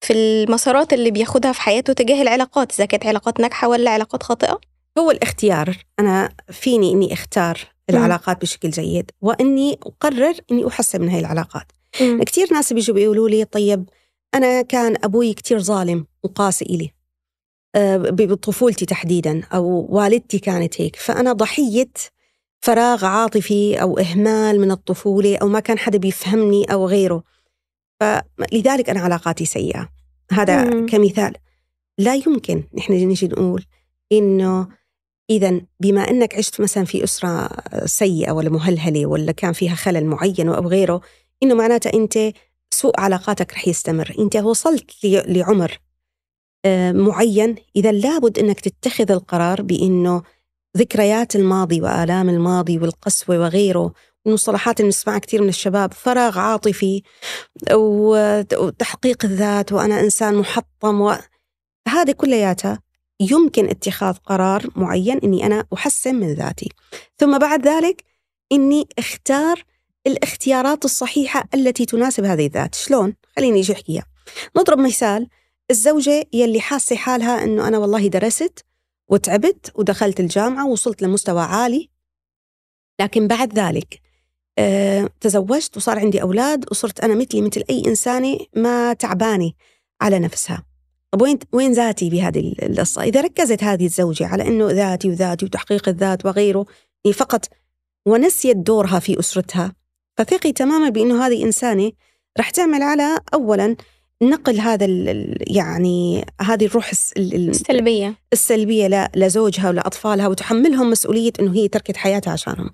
[0.00, 4.60] في المسارات اللي بياخدها في حياته تجاه العلاقات إذا كانت علاقات ناجحة ولا علاقات خاطئة.
[4.98, 5.76] هو الاختيار.
[5.98, 7.58] أنا فيني إني أختار
[7.90, 11.66] العلاقات بشكل جيد وإني أقرر إني أحسن من هاي العلاقات.
[11.98, 13.88] كثير ناس بيجوا بيقولوا لي طيب
[14.36, 16.90] أنا كان أبوي كتير ظالم وقاسي إلي
[17.74, 20.96] آه، بطفولتي تحديدا أو والدتي كانت هيك.
[20.96, 21.90] فأنا ضحية
[22.60, 27.22] فراغ عاطفي أو إهمال من الطفولة أو ما كان حدا بيفهمني أو غيره.
[28.00, 29.88] فلذلك أنا علاقاتي سيئة.
[30.32, 30.86] هذا مم.
[30.86, 31.34] كمثال.
[31.98, 33.64] لا يمكن نحن نجي نقول
[34.12, 34.68] إنه
[35.30, 37.48] إذا بما أنك عشت مثلا في أسرة
[37.84, 41.00] سيئة ولا مهلهلة ولا كان فيها خلل معين أو غيره
[41.42, 42.18] إنه معناته أنت
[42.70, 44.14] سوء علاقاتك رح يستمر.
[44.18, 45.78] أنت وصلت لعمر
[46.64, 47.54] آه، معين.
[47.76, 50.22] إذا لابد أنك تتخذ القرار بأنه
[50.76, 53.92] ذكريات الماضي وآلام الماضي والقسوة وغيره
[54.26, 57.02] المصطلحات اللي نسمعها كثير من الشباب فراغ عاطفي
[57.72, 61.14] وتحقيق الذات وأنا إنسان محطم و...
[61.88, 62.80] هذه كلياتها
[63.20, 66.68] يمكن اتخاذ قرار معين إني أنا أحسن من ذاتي.
[67.18, 68.04] ثم بعد ذلك
[68.52, 69.64] إني أختار
[70.06, 72.74] الاختيارات الصحيحة التي تناسب هذه الذات.
[72.74, 74.06] شلون؟ خليني أجي أحكيها.
[74.56, 75.28] نضرب مثال.
[75.70, 78.64] الزوجة يلي حاسة حالها إنه أنا والله درست
[79.08, 81.90] وتعبت ودخلت الجامعة ووصلت لمستوى عالي.
[83.00, 84.00] لكن بعد ذلك
[84.58, 89.52] أه تزوجت وصار عندي أولاد وصرت أنا مثلي مثل أي إنسانة ما تعبانة
[90.00, 90.64] على نفسها.
[91.10, 95.88] طب وين وين ذاتي بهذه القصة؟ إذا ركزت هذه الزوجة على إنه ذاتي وذاتي وتحقيق
[95.88, 96.66] الذات وغيره
[97.04, 97.48] يعني فقط
[98.06, 99.72] ونسيت دورها في أسرتها
[100.16, 101.92] فثقي تماما بأنه هذه إنسانة
[102.38, 103.76] رح تعمل على اولا
[104.22, 104.86] نقل هذا
[105.46, 108.14] يعني هذه الروح السلبية.
[108.32, 112.70] السلبية لزوجها ولأطفالها وتحملهم مسؤولية إنه هي تركت حياتها عشانهم.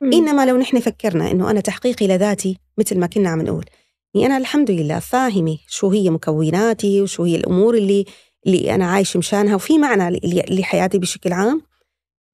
[0.00, 0.12] مم.
[0.12, 3.64] إنما لو نحن فكرنا إنه أنا تحقيقي لذاتي مثل ما كنا عم نقول
[4.14, 8.04] يعني أنا الحمد لله فاهمة شو هي مكوناتي وشو هي الأمور اللي
[8.46, 11.62] اللي أنا عايشة مشانها وفي معنى لحياتي بشكل عام.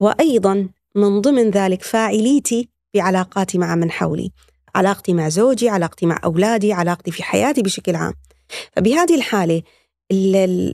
[0.01, 4.31] وأيضا من ضمن ذلك فاعليتي بعلاقاتي مع من حولي.
[4.79, 8.14] علاقتي مع زوجي علاقتي مع أولادي علاقتي في حياتي بشكل عام.
[8.77, 9.62] فبهذه الحالة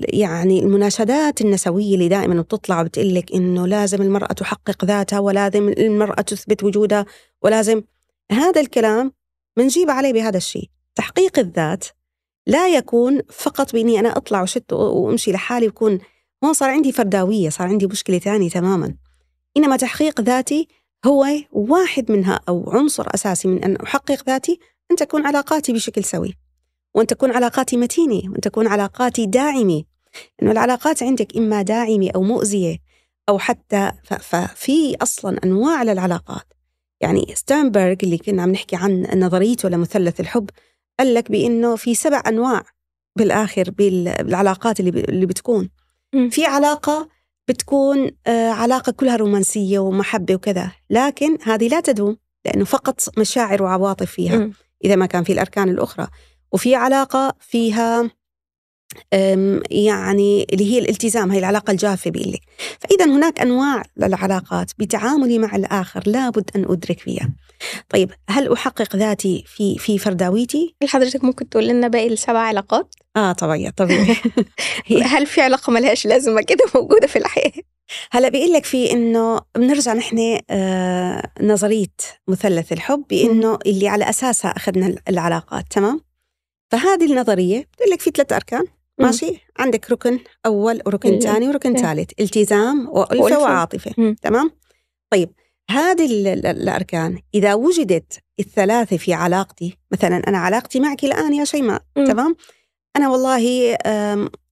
[0.09, 6.21] يعني المناشدات النسوية اللي دائما بتطلع وبتقول لك إنه لازم المرأة تحقق ذاتها ولازم المرأة
[6.21, 7.07] تثبت وجودها
[7.43, 7.83] ولازم
[8.33, 9.13] هذا الكلام
[9.57, 10.71] بنجيب عليه بهذا الشيء.
[10.95, 11.85] تحقيق الذات
[12.47, 15.99] لا يكون فقط بإني أنا أطلع وشت وأمشي لحالي وكون
[16.45, 18.95] هون صار عندي فرداوية صار عندي مشكلة ثانية تماما.
[19.57, 20.69] إنما تحقيق ذاتي
[21.05, 24.59] هو واحد منها أو عنصر أساسي من أن أحقق ذاتي
[24.91, 26.35] أن تكون علاقاتي بشكل سوي
[26.95, 29.85] وأن تكون علاقاتي متينة وأن تكون علاقاتي داعمة.
[30.43, 32.77] إنه العلاقات عندك إما داعمة أو مؤذية
[33.29, 36.53] أو حتى ففي أصلا أنواع للعلاقات.
[37.01, 40.51] يعني ستانبرغ اللي كنا عم نحكي عن نظريته لمثلث الحب
[40.99, 42.63] قال لك بأنه في سبع أنواع
[43.17, 45.71] بالآخر بالعلاقات اللي اللي بتكون.
[46.31, 47.09] في علاقة
[47.49, 50.73] بتكون آه، علاقة كلها رومانسية ومحبة وكذا.
[50.91, 54.51] لكن هذه لا تدوم لأنه فقط مشاعر وعواطف فيها
[54.85, 56.07] إذا ما كان في الأركان الأخرى.
[56.53, 58.11] وفي علاقة فيها
[59.71, 62.41] يعني اللي هي الالتزام هي العلاقة الجافة بيقول لك.
[62.81, 67.31] فإذا هناك أنواع للعلاقات بتعاملي مع الآخر لابد أن أدرك فيها.
[67.89, 72.95] طيب هل أحقق ذاتي في في فرداويتي؟ هل حضرتك ممكن تقول لنا باقي السبع علاقات؟
[73.17, 73.71] آه طبيعي.
[73.77, 74.17] طبيعي
[75.13, 77.53] هل في علاقة ملهاش لازمة كده موجودة في الحياة؟
[78.11, 81.97] هلأ بيقول لك في إنه بنرجع نحن آه نظرية
[82.29, 86.01] مثلث الحب بإنه اللي على أساسها أخذنا العلاقات تمام؟
[86.71, 88.65] فهذه النظرية بتقول لك في ثلاث أركان
[88.99, 94.51] ماشي؟ عندك ركن أول وركن ثاني وركن ثالث التزام وألفة وعاطفة تمام؟
[95.11, 95.31] طيب
[95.71, 102.37] هذه الأركان إذا وجدت الثلاثة في علاقتي مثلا أنا علاقتي معك الآن يا شيماء تمام؟
[102.97, 103.77] أنا والله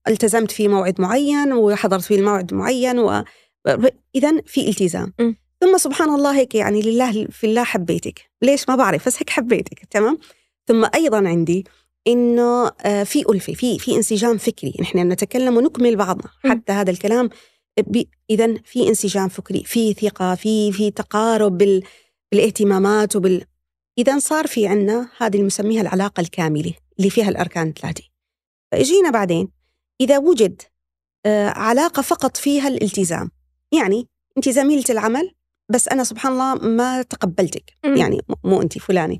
[0.07, 3.23] التزمت في موعد معين وحضرت في الموعد معين و
[4.15, 5.13] إذا في التزام.
[5.19, 5.33] م.
[5.61, 8.21] ثم سبحان الله هيك يعني لله في الله حبيتك.
[8.41, 10.17] ليش ما بعرف بس هيك حبيتك تمام؟
[10.67, 11.65] ثم أيضا عندي
[12.07, 14.73] إنه آه، في ألفة في في انسجام فكري.
[14.81, 17.29] نحن نتكلم ونكمل بعضنا حتى هذا الكلام.
[18.29, 21.83] إذا في انسجام فكري في ثقة في في تقارب بال
[22.31, 23.45] بالاهتمامات وبال
[23.97, 28.12] إذا صار في عندنا هذه اللي بنسميها العلاقة الكاملة اللي فيها الأركان الثلاثة.
[28.73, 29.47] فاجينا بعدين.
[30.01, 30.61] إذا وجد
[31.25, 33.31] آه، علاقة فقط فيها الالتزام.
[33.71, 34.07] يعني
[34.37, 35.31] انت زميله العمل
[35.69, 37.73] بس أنا سبحان الله ما تقبلتك.
[37.83, 39.19] يعني مو انت فلانة.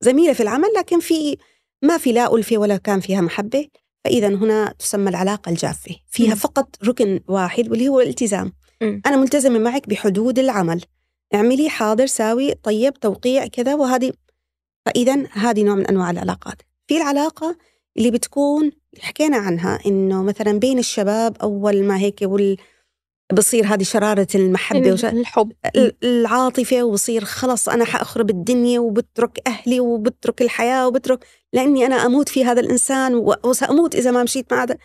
[0.00, 1.36] زميلة في العمل لكن في
[1.82, 3.68] ما في لا ألفة ولا كان فيها محبة.
[4.04, 5.96] فإذا هنا تسمى العلاقة الجافة.
[6.08, 6.36] فيها م.
[6.36, 8.52] فقط ركن واحد واللي هو الالتزام.
[8.82, 9.00] م.
[9.06, 10.84] أنا ملتزمة معك بحدود العمل.
[11.34, 14.12] اعملي حاضر ساوي طيب توقيع كذا وهذه
[14.86, 16.62] فإذا هذه نوع من أنواع العلاقات.
[16.86, 17.56] في العلاقة
[17.96, 22.56] اللي بتكون حكينا عنها إنه مثلا بين الشباب أول ما هيك وال
[23.32, 25.04] بصير هذه شرارة المحبة وش...
[25.04, 25.52] الحب.
[26.02, 32.44] العاطفة وبصير خلص أنا حأخرب الدنيا وبترك أهلي وبترك الحياة وبترك لأني أنا أموت في
[32.44, 34.76] هذا الإنسان وسأموت إذا ما مشيت مع هذا.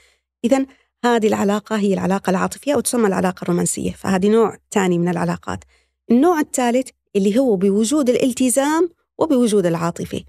[0.45, 0.65] إذا
[1.05, 5.63] هذه العلاقة هي العلاقة العاطفية أو تسمى العلاقة الرومانسية فهذه نوع ثاني من العلاقات.
[6.11, 10.23] النوع الثالث اللي هو بوجود الالتزام وبوجود العاطفة.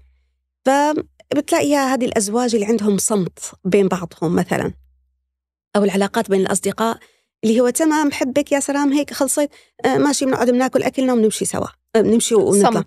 [1.31, 4.73] فبتلاقيها هذه الأزواج اللي عندهم صمت بين بعضهم مثلا.
[5.75, 6.97] أو العلاقات بين الأصدقاء
[7.43, 9.49] اللي هو تمام بحبك يا سلام هيك خلصت
[9.85, 12.83] آه ماشي بنقعد بناكل أكلنا وبنمشي سوا آه بنمشي ونطلع.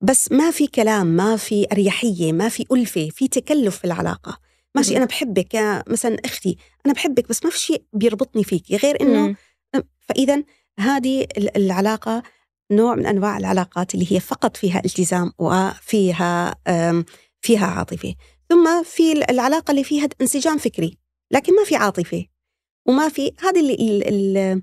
[0.00, 4.38] بس ما في كلام ما في أريحية ما في ألفة في تكلف في العلاقة.
[4.74, 9.00] ماشي أنا بحبك يا مثلا أختي أنا بحبك بس ما في شيء بيربطني فيك غير
[9.00, 9.36] إنه
[9.74, 10.42] آه، فاذا
[10.78, 11.26] هذه
[11.56, 12.22] العلاقة
[12.70, 16.54] نوع من أنواع العلاقات اللي هي فقط فيها التزام وفيها
[17.42, 18.14] فيها عاطفه
[18.48, 20.98] ثم في العلاقة اللي فيها انسجام فكري
[21.30, 22.26] لكن ما في عاطفه
[22.86, 24.62] وما في هذه اللي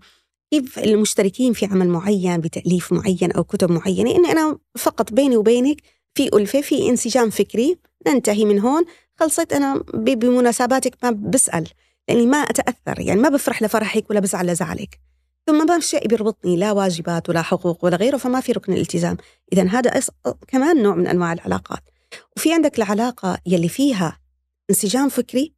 [0.51, 5.77] كيف المشتركين في عمل معين بتأليف معين أو كتب معينة إني أنا فقط بيني وبينك
[6.15, 8.85] في ألفة في انسجام فكري ننتهي من هون.
[9.19, 11.67] خلصت أنا بمناسباتك ما بسأل
[12.09, 14.99] لأني ما أتأثر يعني ما بفرح لفرحك ولا بزعل لزعلك.
[15.47, 19.17] ثم ما شيء بيربطني لا واجبات ولا حقوق ولا غيره فما في ركن الالتزام.
[19.53, 20.01] إذا هذا
[20.47, 21.83] كمان نوع من أنواع العلاقات.
[22.37, 24.19] وفي عندك العلاقة يلي فيها
[24.69, 25.53] انسجام فكري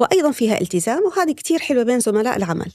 [0.00, 2.72] وأيضا فيها التزام وهذه كتير حلوة بين زملاء العمل.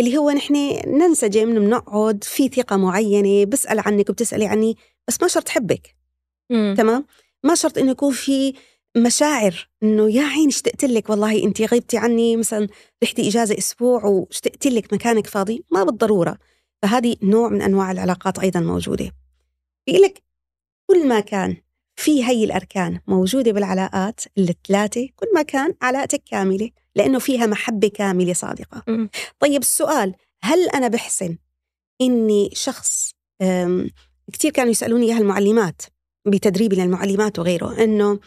[0.00, 0.54] اللي هو نحن
[0.86, 4.76] ننسجم بنقعد في ثقة معينة بسأل عنك وبتسألي عني
[5.08, 5.96] بس ما شرط حبك.
[6.50, 6.74] مم.
[6.78, 7.06] تمام؟
[7.44, 8.54] ما شرط إنه يكون في
[8.96, 12.68] مشاعر إنه يا عين اشتقت لك؟ والله أنت غيبتي عني مثلا
[13.02, 16.38] رحتي إجازة أسبوع واشتقت لك؟ مكانك فاضي؟ ما بالضرورة.
[16.82, 19.12] فهذه نوع من أنواع العلاقات أيضا موجودة.
[19.86, 20.22] بيقول لك
[20.86, 21.56] كل ما كان
[21.98, 28.32] في هي الأركان موجودة بالعلاقات الثلاثة كل ما كان علاقتك كاملة لأنه فيها محبة كاملة
[28.32, 29.08] صادقة م.
[29.40, 31.36] طيب السؤال هل أنا بحسن
[32.00, 33.12] إني شخص
[34.32, 35.82] كثير كانوا يسألوني إياها المعلمات
[36.26, 38.20] بتدريبي للمعلمات وغيره إنه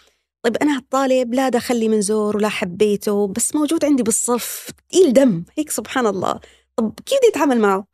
[0.44, 5.14] طيب أنا هالطالب لا دخل لي من زور ولا حبيته بس موجود عندي بالصف تقيل
[5.14, 6.40] دم هيك سبحان الله
[6.76, 7.88] طب كيف بدي أتعامل معه؟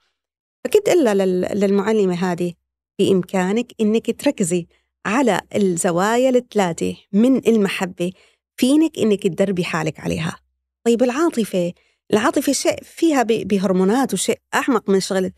[0.63, 2.53] فكنت إلا للمعلمة هذه
[2.99, 4.67] بإمكانك إنك تركزي
[5.07, 8.11] على الزوايا الثلاثة من المحبة
[8.57, 10.39] فينك إنك تدربي حالك عليها.
[10.85, 11.73] طيب العاطفة
[12.13, 15.31] العاطفة شيء فيها بهرمونات وشيء أعمق من شغل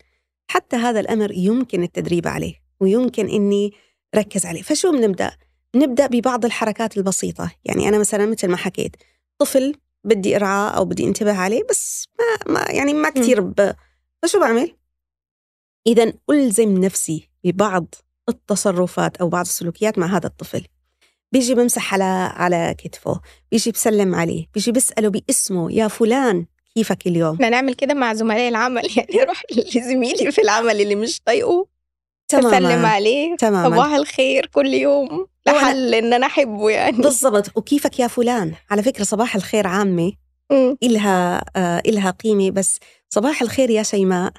[0.50, 3.72] حتى هذا الأمر يمكن التدريب عليه ويمكن إني
[4.14, 4.62] ركز عليه.
[4.62, 5.36] فشو بنبدأ؟
[5.76, 7.50] نبدأ ببعض الحركات البسيطة.
[7.64, 8.96] يعني أنا مثلا مثل ما حكيت
[9.38, 13.74] طفل بدي ارعاه أو بدي انتبه عليه بس ما, ما يعني ما كثير ب...
[14.22, 14.76] فشو بعمل؟
[15.86, 17.94] اذا ألزم نفسي ببعض
[18.28, 20.66] التصرفات أو بعض السلوكيات مع هذا الطفل.
[21.32, 27.34] بيجي بمسح على على كتفه بيجي بسلم عليه بيجي بسأله باسمه يا فلان كيفك اليوم؟
[27.34, 28.82] إحنا نعمل كده مع زملاء العمل.
[28.96, 29.42] يعني أروح
[29.74, 31.66] لزميلي في العمل اللي مش طايقه
[32.28, 33.36] تماما أسلم عليه.
[33.36, 33.76] تماما.
[33.76, 36.96] صباح الخير كل يوم لحل إن أنا أحبه يعني.
[36.96, 37.56] بالضبط.
[37.56, 40.12] وكيفك يا فلان؟ على فكرة صباح الخير عامة
[40.82, 42.78] إلها آه إلها قيمة بس
[43.08, 44.32] صباح الخير يا شيماء.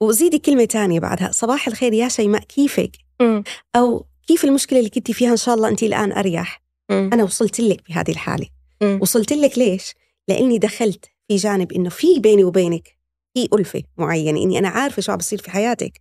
[0.00, 3.42] وزيدي كلمة تانية بعدها صباح الخير يا شيماء كيفك م.
[3.76, 6.92] أو كيف المشكلة اللي كنتي فيها إن شاء الله أنت الآن أريح م.
[6.92, 8.46] أنا وصلت لك بهذه الحالة
[8.82, 8.98] م.
[9.02, 9.94] وصلت لك ليش؟
[10.28, 12.98] لأني دخلت في جانب إنه في بيني وبينك
[13.34, 16.00] في ألفة معينة إني أنا عارفة شو عم بصير في حياتك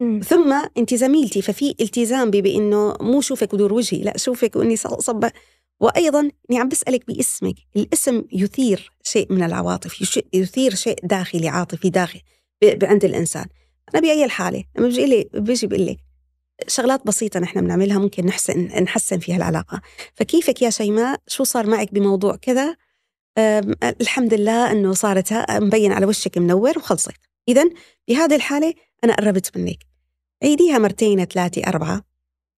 [0.00, 0.20] م.
[0.20, 5.30] ثم أنت زميلتي ففي التزام بأنه مو شوفك ودور وجهي لا شوفك وإني صب
[5.80, 12.22] وأيضا إني عم بسألك باسمك الاسم يثير شيء من العواطف يثير شيء داخلي عاطفي داخلي
[12.82, 13.46] عند الإنسان.
[13.94, 15.98] أنا بأي الحالة لما بيجي لي بيجي بقول لك
[16.66, 19.80] شغلات بسيطة نحن بنعملها ممكن نحسن نحسن فيها العلاقة.
[20.14, 22.76] فكيفك يا شيماء؟ شو صار معك بموضوع كذا؟
[24.00, 27.14] الحمد لله أنه صارت مبين على وشك منور وخلصت.
[27.48, 27.64] إذا
[28.08, 29.78] بهذه الحالة أنا قربت منك.
[30.42, 32.02] عيديها مرتين ثلاثة أربعة.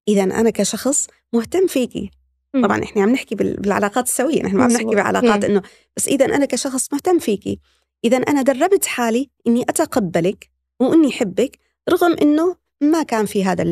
[0.08, 2.10] إذا أنا كشخص مهتم فيكي
[2.62, 5.62] طبعا إحنا عم نحكي بالعلاقات السوية نحن ما عم نحكي بعلاقات إنه
[5.96, 7.60] بس اذا أنا كشخص مهتم فيكي
[8.04, 11.58] إذا أنا دربت حالي إني أتقبلك وإني أحبك
[11.90, 13.62] رغم إنه ما كان في هذا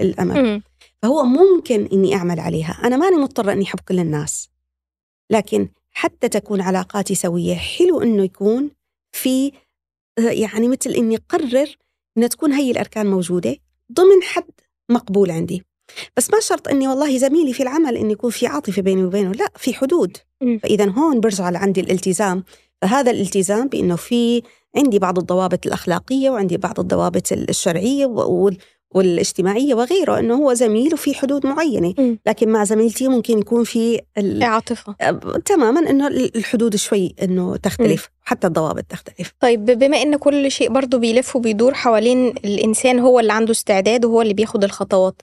[0.00, 0.62] الأمل.
[1.02, 2.80] فهو ممكن إني أعمل عليها.
[2.84, 4.48] أنا ماني مضطرة إني أحب كل الناس.
[5.30, 8.70] لكن حتى تكون علاقاتي سوية حلو إنه يكون
[9.12, 9.52] في
[10.18, 11.76] يعني مثل إني قرر
[12.18, 13.56] إنها تكون هي الأركان موجودة
[13.92, 14.50] ضمن حد
[14.90, 15.64] مقبول عندي.
[16.16, 19.52] بس ما شرط إني والله زميلي في العمل إنه يكون في عاطفة بيني وبينه لا
[19.56, 20.16] في حدود.
[20.62, 22.44] فإذا هون برجع لعندي الالتزام.
[22.82, 24.42] فهذا الالتزام بأنه في
[24.76, 28.06] عندي بعض الضوابط الأخلاقية وعندي بعض الضوابط الشرعية
[28.94, 31.94] والاجتماعية وغيره إنه هو زميل وفي حدود معينة.
[32.26, 34.00] لكن مع زميلتي ممكن يكون في
[34.42, 34.92] عاطفة.
[35.44, 38.08] تماما إنه الحدود شوي إنه تختلف م.
[38.20, 39.32] حتى الضوابط تختلف.
[39.40, 44.22] طيب بما إن كل شيء برضه بيلف وبيدور حوالين الإنسان هو اللي عنده استعداد وهو
[44.22, 45.22] اللي بياخد الخطوات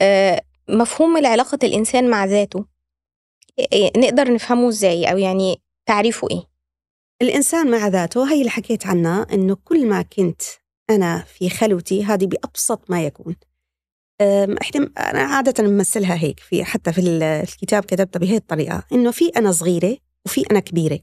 [0.00, 2.64] آه مفهوم العلاقة الإنسان مع ذاته
[3.96, 6.57] نقدر نفهمه إزاي؟ أو يعني تعريفه إيه؟
[7.22, 10.42] الإنسان مع ذاته هي اللي حكيت عنها إنه كل ما كنت
[10.90, 13.36] أنا في خلوتي هذه بأبسط ما يكون.
[14.62, 19.52] إحنا أنا عادة بمثلها هيك في حتى في الكتاب كتبتها بهي الطريقة إنه في أنا
[19.52, 20.98] صغيرة وفي أنا كبيرة.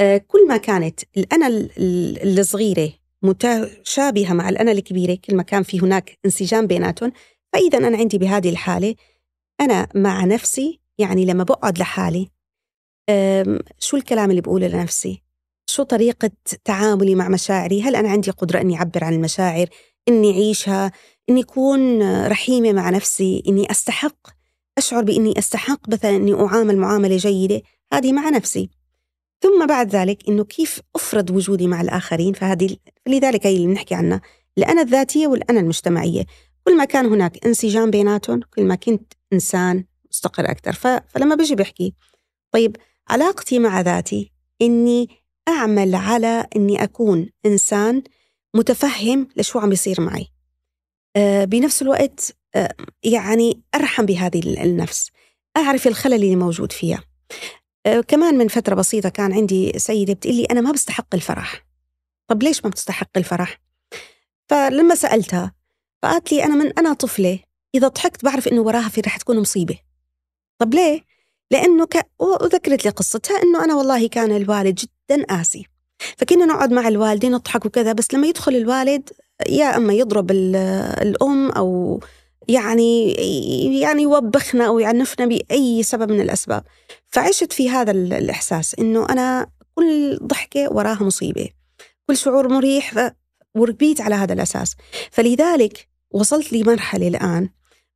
[0.00, 6.18] أه كل ما كانت الأنا الصغيرة متشابهة مع الأنا الكبيرة كل ما كان في هناك
[6.24, 7.12] انسجام بيناتهم
[7.52, 8.94] فإذا أنا عندي بهذه الحالة
[9.60, 12.30] أنا مع نفسي يعني لما بقعد لحالي
[13.78, 15.22] شو الكلام اللي بقوله لنفسي؟
[15.66, 16.30] شو طريقة
[16.64, 19.66] تعاملي مع مشاعري؟ هل أنا عندي قدرة أني أعبر عن المشاعر؟
[20.08, 20.92] أني أعيشها؟
[21.30, 24.28] أني أكون رحيمة مع نفسي؟ أني أستحق؟
[24.78, 28.70] أشعر بأني أستحق مثلا أني أعامل معاملة جيدة؟ هذه مع نفسي.
[29.40, 32.76] ثم بعد ذلك أنه كيف أفرض وجودي مع الآخرين؟ فهذه
[33.08, 34.20] لذلك هي اللي بنحكي عنها.
[34.58, 36.24] الأنا الذاتية والأنا المجتمعية.
[36.64, 41.02] كل ما كان هناك انسجام بيناتهم كل ما كنت إنسان مستقر أكثر.
[41.08, 41.94] فلما بيجي بحكي
[42.52, 42.76] طيب
[43.08, 44.32] علاقتي مع ذاتي.
[44.62, 45.08] إني
[45.48, 48.02] أعمل على إني أكون إنسان
[48.54, 50.28] متفهم لشو عم بيصير معي.
[51.16, 55.10] أه بنفس الوقت أه يعني أرحم بهذه النفس.
[55.56, 57.04] أعرف الخلل اللي موجود فيها.
[57.86, 61.66] أه كمان من فترة بسيطة كان عندي سيدة بتقلي أنا ما بستحق الفرح.
[62.28, 63.60] طب ليش ما بتستحق الفرح؟
[64.48, 65.54] فلما سألتها
[66.02, 67.38] فقالت لي أنا من أنا طفلة
[67.74, 69.78] إذا ضحكت بعرف إنه وراها في رح تكون مصيبة.
[70.58, 71.04] طب ليه؟
[71.50, 72.06] لأنه ك...
[72.18, 75.66] وذكرت لي قصتها إنه أنا والله كان الوالد جدا قاسي.
[76.16, 79.10] فكنا نقعد مع الوالدين نضحك وكذا بس لما يدخل الوالد
[79.48, 82.00] يا أما يضرب الأم أو
[82.48, 83.12] يعني
[83.80, 86.64] يعني يوبخنا أو يعنفنا بأي سبب من الأسباب.
[87.08, 91.48] فعشت في هذا الإحساس إنه أنا كل ضحكة وراها مصيبة
[92.06, 93.12] كل شعور مريح
[93.54, 94.76] وربيت على هذا الأساس.
[95.10, 97.48] فلذلك وصلت لمرحلة الآن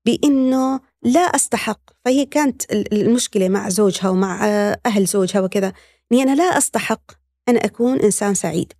[0.05, 1.80] بأنه لا أستحق.
[2.05, 4.46] فهي كانت المشكلة مع زوجها ومع
[4.86, 5.72] أهل زوجها وكذا
[6.12, 7.12] أني أنا لا أستحق
[7.48, 8.72] أن أكون إنسان سعيد.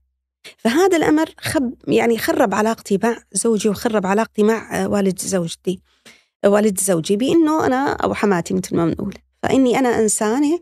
[0.59, 5.81] فهذا الأمر خب يعني خرب علاقتي مع زوجي وخرب علاقتي مع والد زوجتي
[6.47, 9.15] والد زوجي بأنه أنا أو حماتي مثل ما بنقول.
[9.43, 10.61] فإني أنا إنسانة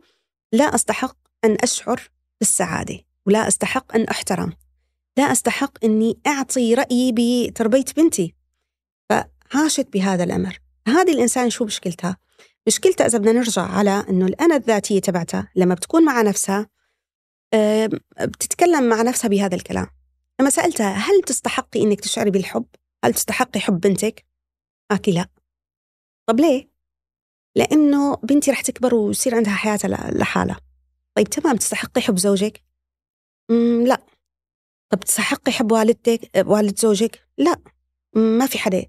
[0.52, 4.52] لا أستحق أن أشعر بالسعادة ولا أستحق أن أحترم.
[5.16, 8.34] لا أستحق أني أعطي رأيي بتربية بنتي.
[9.10, 10.58] فعاشت بهذا الأمر.
[10.88, 12.16] هذه الإنسان شو مشكلتها؟
[12.66, 16.68] مشكلتها إذا بدنا نرجع على أنه الأنا الذاتية تبعتها لما بتكون مع نفسها
[18.20, 19.86] بتتكلم مع نفسها بهذا الكلام
[20.40, 22.66] لما سألتها هل تستحقي إنك تشعري بالحب؟
[23.04, 24.26] هل تستحقي حب بنتك؟
[24.90, 25.28] قالت لا
[26.28, 26.70] طب ليه؟
[27.56, 30.60] لأنه بنتي رح تكبر ويصير عندها حياتها لحالها
[31.14, 32.64] طيب تمام تستحقي حب زوجك؟
[33.50, 34.02] مم لا
[34.90, 37.60] طب تستحقي حب والدتك والد زوجك؟ لا
[38.14, 38.86] ما في حدا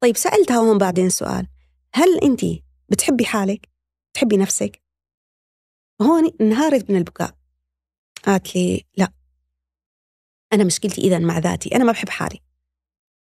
[0.00, 1.46] طيب سألتها هون بعدين سؤال.
[1.94, 2.40] هل أنت
[2.88, 3.68] بتحبي حالك؟
[4.12, 4.82] بتحبي نفسك؟
[6.02, 7.34] هون انهارت من البكاء.
[8.26, 9.12] قالت لي لا.
[10.52, 12.40] أنا مشكلتي إذا مع ذاتي أنا ما بحب حالي.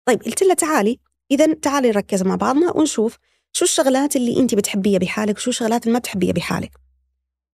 [0.07, 1.01] طيب قلت لها تعالي
[1.31, 3.19] إذا تعالي نركز مع بعضنا ونشوف
[3.53, 6.81] شو الشغلات اللي أنت بتحبيها بحالك وشو الشغلات اللي ما بتحبيها بحالك.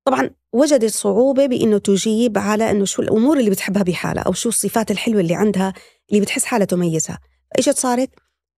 [0.04, 4.90] طبعا وجدت صعوبة بأنه تجيب على أنه شو الأمور اللي بتحبها بحالها أو شو الصفات
[4.90, 5.72] الحلوة اللي عندها
[6.10, 7.18] اللي بتحس حالها تميزها.
[7.58, 8.10] إيش صارت؟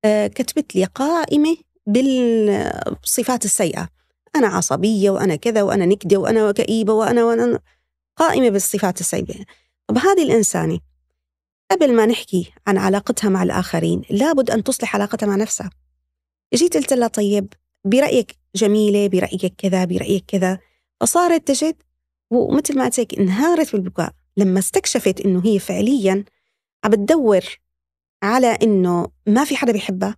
[0.04, 3.88] كتبت لي قائمة بالصفات السيئة.
[4.36, 7.58] أنا عصبية وأنا كذا وأنا نكدة وأنا كئيبة وأنا وأنا
[8.16, 9.44] قائمة بالصفات السيئة.
[9.86, 10.80] طب هذه الإنسانة
[11.70, 15.70] قبل ما نحكي عن علاقتها مع الآخرين لابد أن تصلح علاقتها مع نفسها.
[16.54, 17.52] جيت قلت لها طيب
[17.84, 20.58] برأيك جميلة برأيك كذا برأيك كذا.
[21.00, 21.76] فصارت تجد
[22.30, 24.12] ومثل ما قلت انهارت بالبكاء.
[24.36, 26.24] لما استكشفت إنه هي فعليا
[26.84, 27.44] عم بتدور
[28.22, 30.16] على إنه ما في حدا بيحبها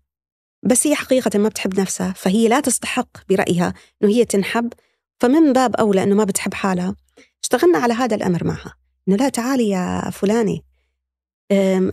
[0.62, 4.72] بس هي حقيقة ما بتحب نفسها فهي لا تستحق برأيها إنه هي تنحب.
[5.20, 6.96] فمن باب أولى إنه ما بتحب حالها.
[7.42, 8.74] اشتغلنا على هذا الأمر معها
[9.08, 10.60] إنه لا تعالي يا فلانة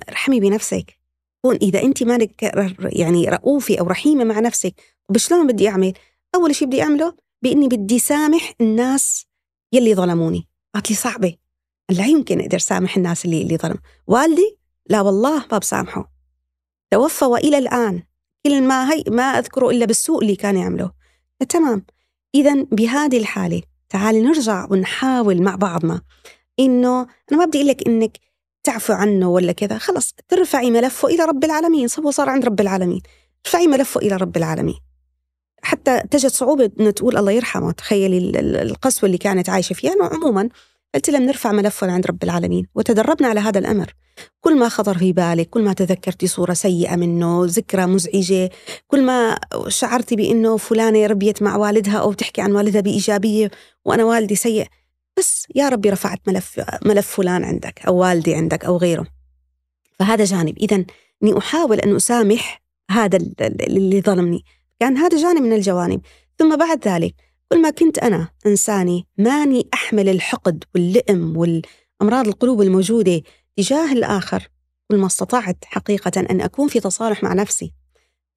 [0.10, 0.98] ارحمي بنفسك.
[1.42, 2.44] كون إذا انت مالك
[2.82, 5.94] يعني رؤوفة أو رحيمة مع نفسك وبشلون بدي أعمل؟
[6.36, 9.26] أول شيء بدي أعمله بإني بدي سامح الناس
[9.74, 10.48] يلي ظلموني.
[10.74, 11.36] قالت لي صعبة.
[11.90, 13.78] لا يمكن أقدر سامح الناس اللي اللي ظلم.
[14.08, 14.57] والدي
[14.90, 16.12] لا والله ما بسامحه.
[16.92, 18.04] توفى وإلى الآن.
[18.46, 20.92] كل ما هي ما أذكره إلا بالسوء اللي كان يعمله.
[21.50, 21.86] تمام.
[22.36, 26.02] إذا بهذه الحالة تعالي نرجع ونحاول مع بعضنا.
[26.60, 28.18] إنه أنا ما بدي أقول لك إنك
[28.64, 29.78] تعفو عنه ولا كذا.
[29.78, 31.88] خلص ترفعي ملفه إلى رب العالمين.
[32.00, 33.02] هو صار عند رب العالمين.
[33.46, 34.80] ارفعي ملفه إلى رب العالمين.
[35.62, 37.72] حتى تجد صعوبة أنه تقول الله يرحمه.
[37.72, 39.94] تخيلي القسوة اللي كانت عايشة فيها.
[39.94, 40.50] أنه عموما
[40.96, 43.94] قلت لها بنرفع ملفه عند رب العالمين وتدربنا على هذا الأمر.
[44.40, 48.50] كل ما خطر في بالك كل ما تذكرتي صورة سيئة منه ذكرى مزعجة
[48.88, 53.52] كل ما شعرتي بأنه فلانة ربيت مع والدها أو تحكي عن والدها بإيجابية
[53.86, 54.68] وأنا والدي سيء.
[55.18, 59.08] بس يا ربي رفعت ملف ملف فلان عندك أو والدي عندك أو غيره.
[60.00, 60.58] فهذا جانب.
[60.58, 60.86] إذا
[61.24, 62.62] إني أحاول أن أسامح
[62.92, 64.44] هذا اللي ظلمني.
[64.80, 66.02] كان هذا جانب من الجوانب.
[66.40, 67.16] ثم بعد ذلك
[67.52, 73.22] كل ما كنت أنا إنساني ماني أحمل الحقد واللئم والأمراض القلوب الموجودة
[73.58, 74.48] تجاه الآخر
[74.92, 77.74] كل ما استطعت حقيقة أن أكون في تصالح مع نفسي.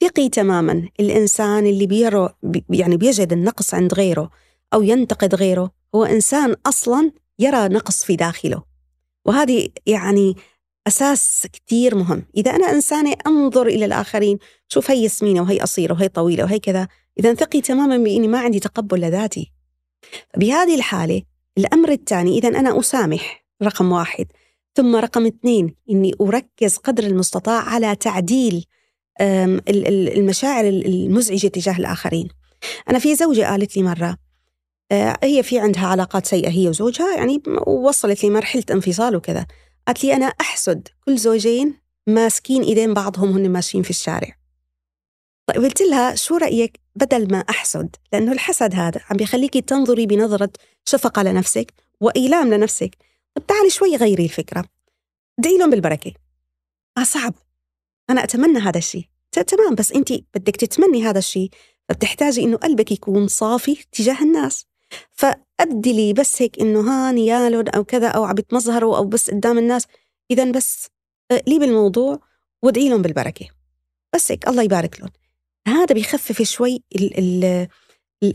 [0.02, 2.28] ثقي تماما الإنسان اللي بيرو
[2.70, 4.30] يعني بيجد النقص عند غيره
[4.74, 8.62] أو ينتقد غيره هو إنسان أصلا يرى نقص في داخله.
[9.24, 10.36] وهذه يعني
[10.86, 12.26] أساس كتير مهم.
[12.36, 14.38] إذا أنا إنسانة أنظر إلى الآخرين
[14.68, 16.88] شوف هي سمينة وهي قصيرة وهي طويلة وهي كذا
[17.18, 19.52] إذا ثقي تماما بإني ما عندي تقبل لذاتي.
[20.36, 21.22] بهذه الحالة
[21.58, 24.26] الأمر الثاني إذا أنا أسامح رقم واحد
[24.74, 28.64] ثم رقم اثنين إني أركز قدر المستطاع على تعديل
[29.20, 32.28] المشاعر المزعجة تجاه الآخرين.
[32.90, 34.16] أنا في زوجة قالت لي مرة
[34.92, 39.46] آه، هي في عندها علاقات سيئة هي وزوجها يعني وصلت لمرحلة انفصال وكذا.
[39.86, 41.74] قالت لي أنا أحسد كل زوجين
[42.06, 44.39] ماسكين إيدين بعضهم هن ماشيين في الشارع.
[45.54, 50.50] طيب قلت لها شو رأيك بدل ما أحسد؟ لأنه الحسد هذا عم بيخليكي تنظري بنظرة
[50.84, 52.96] شفقة لنفسك وإيلام لنفسك.
[53.34, 54.64] طب تعالي شوي غيري الفكرة.
[55.38, 56.12] ادعي لهم بالبركة.
[56.98, 57.34] آه صعب.
[58.10, 59.04] أنا أتمنى هذا الشيء.
[59.32, 61.50] تمام بس أنت بدك تتمني هذا الشيء
[61.88, 64.66] فبتحتاجي إنه قلبك يكون صافي تجاه الناس.
[65.12, 69.58] فأدي لي بس هيك إنه ها نيالهم أو كذا أو عم بتمظهروا أو بس قدام
[69.58, 69.86] الناس.
[70.30, 70.88] إذا بس
[71.30, 72.18] آه، لي بالموضوع
[72.62, 73.46] وادعي لهم بالبركة.
[74.14, 75.10] بس هيك الله يبارك لهم.
[75.68, 77.68] هذا بيخفف شوي ال ال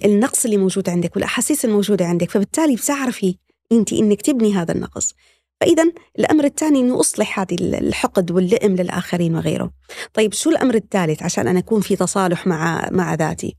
[0.05, 3.37] النقص اللي موجود عندك والأحاسيس الموجودة عندك فبالتالي بتعرفي
[3.71, 5.13] أنت إنك تبني هذا النقص.
[5.61, 9.71] فإذا الأمر الثاني أنه أصلح هذه الحقد واللئم للآخرين وغيره
[10.13, 13.55] طيب شو الأمر الثالث عشان أنا أكون في تصالح مع مع ذاتي؟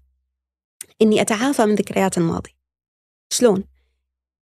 [1.02, 2.56] إني أتعافى من ذكريات الماضي.
[3.32, 3.64] شلون؟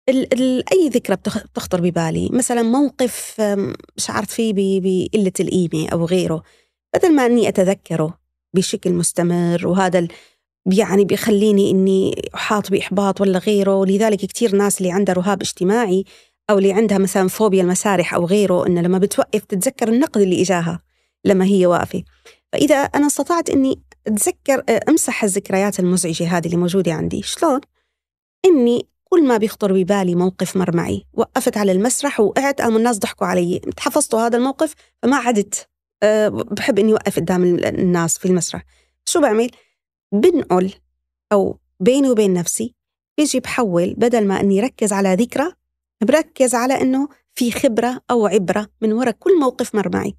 [0.09, 3.41] ال ال أي ذكرى بتخطر ببالي؟ مثلا موقف
[3.97, 6.43] شعرت فيه بقلة القيمة أو غيره
[6.95, 8.19] بدل ما أني أتذكره
[8.53, 10.07] بشكل مستمر وهذا
[10.65, 13.85] يعني بيخليني إني أحاط بإحباط ولا غيره.
[13.85, 16.03] لذلك كثير ناس اللي عندها رهاب اجتماعي
[16.49, 20.81] أو اللي عندها مثلا فوبيا المسارح أو غيره إنه لما بتوقف تتذكر النقد اللي إجاها
[21.25, 22.03] لما هي واقفة.
[22.53, 27.21] فإذا أنا استطعت إني أتذكر أمسح الذكريات المزعجة هذه اللي موجودة عندي.
[27.21, 27.61] شلون؟
[28.45, 31.05] إني كل ما بيخطر ببالي موقف مر معي.
[31.13, 33.61] وقفت على المسرح وقعت قاموا الناس ضحكوا علي.
[33.79, 34.73] حفظتوا هذا الموقف
[35.03, 35.67] فما عدت.
[36.31, 38.63] بحب إني أوقف قدام الناس في المسرح.
[39.05, 39.51] شو بعمل؟
[40.11, 40.73] بنقل
[41.31, 42.75] أو بيني وبين نفسي
[43.17, 45.51] بيجي بحول بدل ما أني ركز على ذكرى
[46.01, 50.13] بركز على أنه في خبرة أو عبرة من وراء كل موقف مر معي.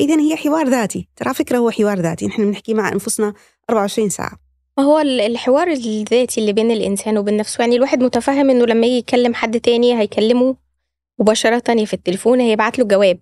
[0.00, 1.08] إذا هي حوار ذاتي.
[1.16, 2.26] ترى فكرة هو حوار ذاتي.
[2.26, 3.34] نحن بنحكي مع أنفسنا
[3.70, 4.38] 24 ساعة.
[4.78, 8.98] ما هو الحوار الذاتي اللي بين الإنسان وبين نفسه يعني الواحد متفهم إنه لما يجي
[8.98, 10.56] يكلم حد تاني هيكلمه
[11.18, 13.20] مباشرة في التليفون هيبعت له جواب.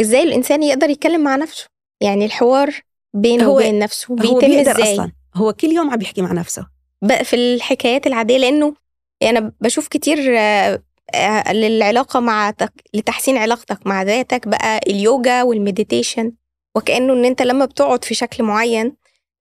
[0.00, 1.66] إزاي الإنسان يقدر يتكلم مع نفسه؟
[2.00, 2.80] يعني الحوار
[3.14, 5.12] بينه وبين نفسه بيتم إزاي؟ أصلاً.
[5.34, 6.66] هو كل يوم عم بيحكي مع نفسه.
[7.02, 8.74] بقى في الحكايات العادية لأنه
[9.20, 10.82] يعني أنا بشوف كتير آه،
[11.14, 12.72] آه، للعلاقة مع تك...
[12.94, 16.32] لتحسين علاقتك مع ذاتك بقى اليوجا وال meditation
[16.76, 18.96] وكأنه إن أنت لما بتقعد في شكل معين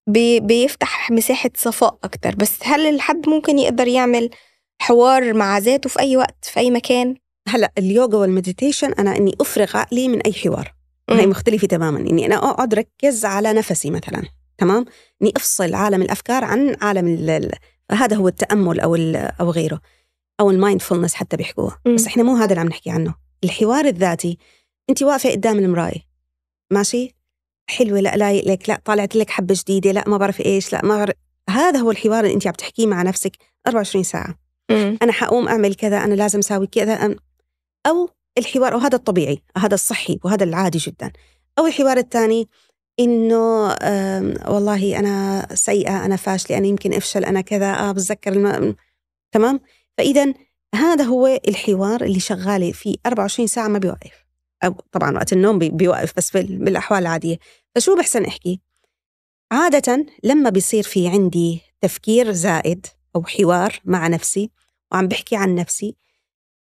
[0.08, 0.40] بي...
[0.40, 2.36] بيفتح مساحة صفاء أكتر.
[2.36, 4.30] بس هل الحد ممكن يقدر يعمل
[4.82, 7.16] حوار مع ذاته في أي وقت في أي مكان؟
[7.48, 10.74] هلا اليوغا وال meditation أنا إني أفرغ عقلي من أي حوار.
[11.10, 12.00] هي مختلفة تماما.
[12.00, 14.24] إني أنا أقعد ركز على نفسي مثلا.
[14.58, 14.86] تمام؟
[15.22, 17.52] إني أفصل عالم الأفكار عن عالم ال
[17.92, 18.96] هذا هو التأمل أو
[19.40, 19.82] أو غيره.
[20.40, 23.16] أو المايندفولنس حتى بيحكوها بس إحنا مو هذا اللي عم نحكي عنه.
[23.44, 24.38] الحوار الذاتي
[24.90, 26.02] أنت واقفة قدام المراية.
[26.72, 27.16] ماشي؟
[27.70, 30.96] حلوة لا لايق لك لا طالعت لك حبة جديدة لا ما بعرف إيش لا ما
[30.98, 31.16] بعرف.
[31.50, 33.38] هذا هو الحوار اللي أنت عم تحكيه مع نفسك
[33.68, 34.36] 24 ساعة.
[34.72, 34.98] مم.
[35.02, 37.16] أنا حقوم أعمل كذا أنا لازم أسوي كذا
[37.88, 41.12] أو الحوار وهذا الطبيعي هذا الصحي وهذا العادي جدا.
[41.60, 42.50] أو الحوار الثاني
[43.00, 43.68] إنه
[44.48, 48.76] والله أنا سيئة أنا فاشلة أنا يمكن أفشل أنا كذا آه بتذكر الم...
[49.32, 49.60] تمام؟
[49.98, 50.34] فاذا
[50.76, 54.26] هذا هو الحوار اللي شغالة في 24 ساعة ما بيوقف.
[54.64, 57.38] أو طبعا وقت النوم بيوقف بس بالأحوال العادية.
[57.76, 58.62] فشو بحسن أحكي؟
[59.52, 64.52] عادة لما بيصير في عندي تفكير زائد أو حوار مع نفسي
[64.92, 65.96] وعم بحكي عن نفسي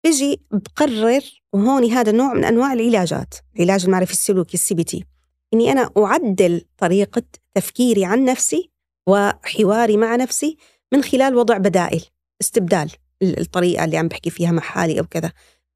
[0.03, 5.05] بيجي بقرر وهون هذا نوع من أنواع العلاجات علاج المعرفي السلوكي ال CBT
[5.53, 7.23] إني أنا أعدل طريقة
[7.55, 8.71] تفكيري عن نفسي
[9.07, 10.57] وحواري مع نفسي
[10.93, 12.03] من خلال وضع بدائل
[12.41, 12.91] استبدال
[13.23, 15.31] الطريقة اللي عم بحكي فيها مع حالي أو كذا.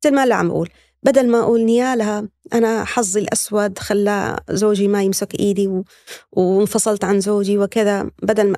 [0.06, 0.70] مثل ما اللي عم أقول
[1.04, 5.84] بدل ما أقول نيالها أنا حظي الأسود خلى زوجي ما يمسك إيدي و...
[6.32, 8.58] وانفصلت عن زوجي وكذا بدل ما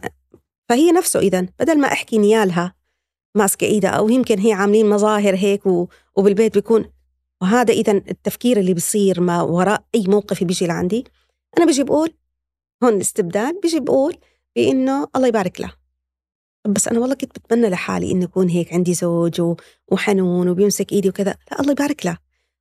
[0.70, 2.77] فهي نفسه اذا بدل ما أحكي نيالها
[3.38, 5.88] ماسكة إيدها أو يمكن هي عاملين مظاهر هيك و...
[6.16, 6.86] وبالبيت بيكون.
[7.42, 11.04] وهذا اذا التفكير اللي بيصير ما وراء أي موقف بيجي لعندي.
[11.58, 12.14] أنا بيجي بقول
[12.84, 14.18] هون الاستبدال بيجي بقول
[14.56, 15.72] بإنه الله يبارك له.
[16.68, 19.56] بس أنا والله كنت بتمنى لحالي إنه يكون هيك عندي زوج
[19.92, 21.36] وحنون وبيمسك إيدي وكذا.
[21.52, 22.18] لا الله يبارك له.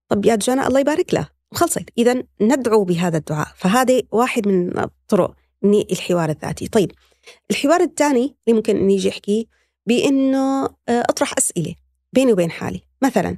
[0.09, 1.29] طب يا جانا الله يبارك له.
[1.53, 1.89] وخلصت.
[1.99, 3.49] اذا ندعو بهذا الدعاء.
[3.57, 6.69] فهذا واحد من الطرق الحوار الذاتي.
[6.69, 6.93] طيب
[7.51, 9.45] الحوار الثاني اللي ممكن إني يجي أحكيه
[9.87, 11.75] بإنه آه، أطرح أسئلة
[12.13, 12.81] بيني وبين حالي.
[13.03, 13.37] مثلا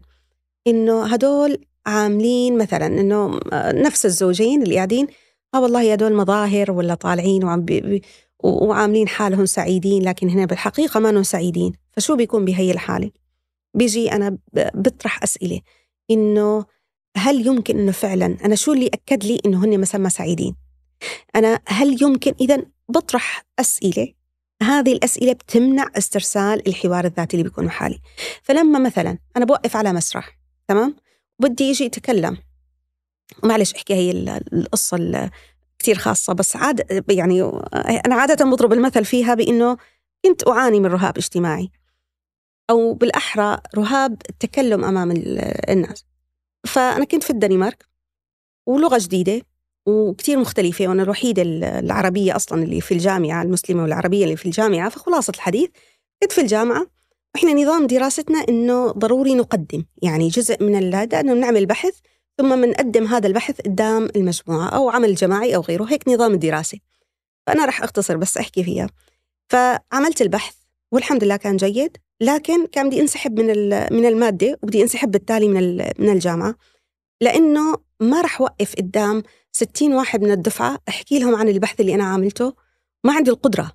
[0.67, 5.07] إنه هدول عاملين مثلا إنه آه، نفس الزوجين اللي قاعدين
[5.55, 8.03] آه والله هدول مظاهر ولا طالعين وعم بي
[8.45, 11.73] وعاملين حالهم سعيدين لكن هنا بالحقيقة ما سعيدين.
[11.93, 13.11] فشو بيكون بهي الحالة؟
[13.75, 14.39] بيجي أنا
[14.75, 15.61] بطرح أسئلة
[16.11, 16.65] إنه
[17.17, 20.57] هل يمكن إنه فعلا أنا شو اللي أكد لي إنه هن مثلا ما سعيدين؟
[21.37, 24.13] أنا هل يمكن إذا بطرح أسئلة
[24.63, 27.99] هذه الأسئلة بتمنع استرسال الحوار الذاتي اللي بيكون محالي
[28.43, 30.39] فلما مثلا أنا بوقف على مسرح
[30.69, 30.97] تمام؟
[31.39, 32.39] بدي يجي يتكلم.
[33.45, 34.11] معلش أحكي هي
[34.53, 35.31] القصة
[35.79, 37.43] كثير خاصة بس عاد يعني
[38.07, 39.77] أنا عادة بضرب المثل فيها بإنه
[40.25, 41.71] كنت أعاني من رهاب اجتماعي.
[42.71, 45.11] أو بالأحرى رهاب التكلم أمام
[45.69, 46.05] الناس.
[46.67, 47.87] فأنا كنت في الدنمارك
[48.67, 49.43] ولغة جديدة.
[49.89, 51.43] وكتير مختلفة وأنا الوحيدة
[51.79, 55.71] العربية أصلا اللي في الجامعة المسلمة والعربية اللي في الجامعة فخلاصة الحديث
[56.23, 56.87] كنت في الجامعة
[57.35, 61.95] وإحنا نظام دراستنا إنه ضروري نقدم يعني جزء من هذا إنه نعمل بحث
[62.39, 66.79] ثم بنقدم هذا البحث قدام المجموعة أو عمل جماعي أو غيره هيك نظام الدراسة.
[67.47, 68.89] فأنا رح أختصر بس أحكي فيها.
[69.49, 70.55] فعملت البحث
[70.93, 73.47] والحمد لله كان جيد لكن كان بدي انسحب من
[73.93, 76.55] من المادة وبدي انسحب بالتالي من من الجامعة
[77.21, 79.23] لأنه ما راح اوقف قدام
[79.59, 82.55] 60 واحد من الدفعة أحكي لهم عن البحث اللي أنا عملته
[83.05, 83.73] ما عندي القدرة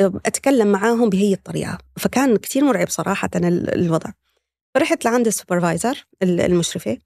[0.00, 1.78] أتكلم معاهم بهي الطريقة.
[1.96, 4.10] فكان كثير مرعب صراحة الوضع.
[4.74, 6.98] فرحت لعند السوبرفايزر المشرفة.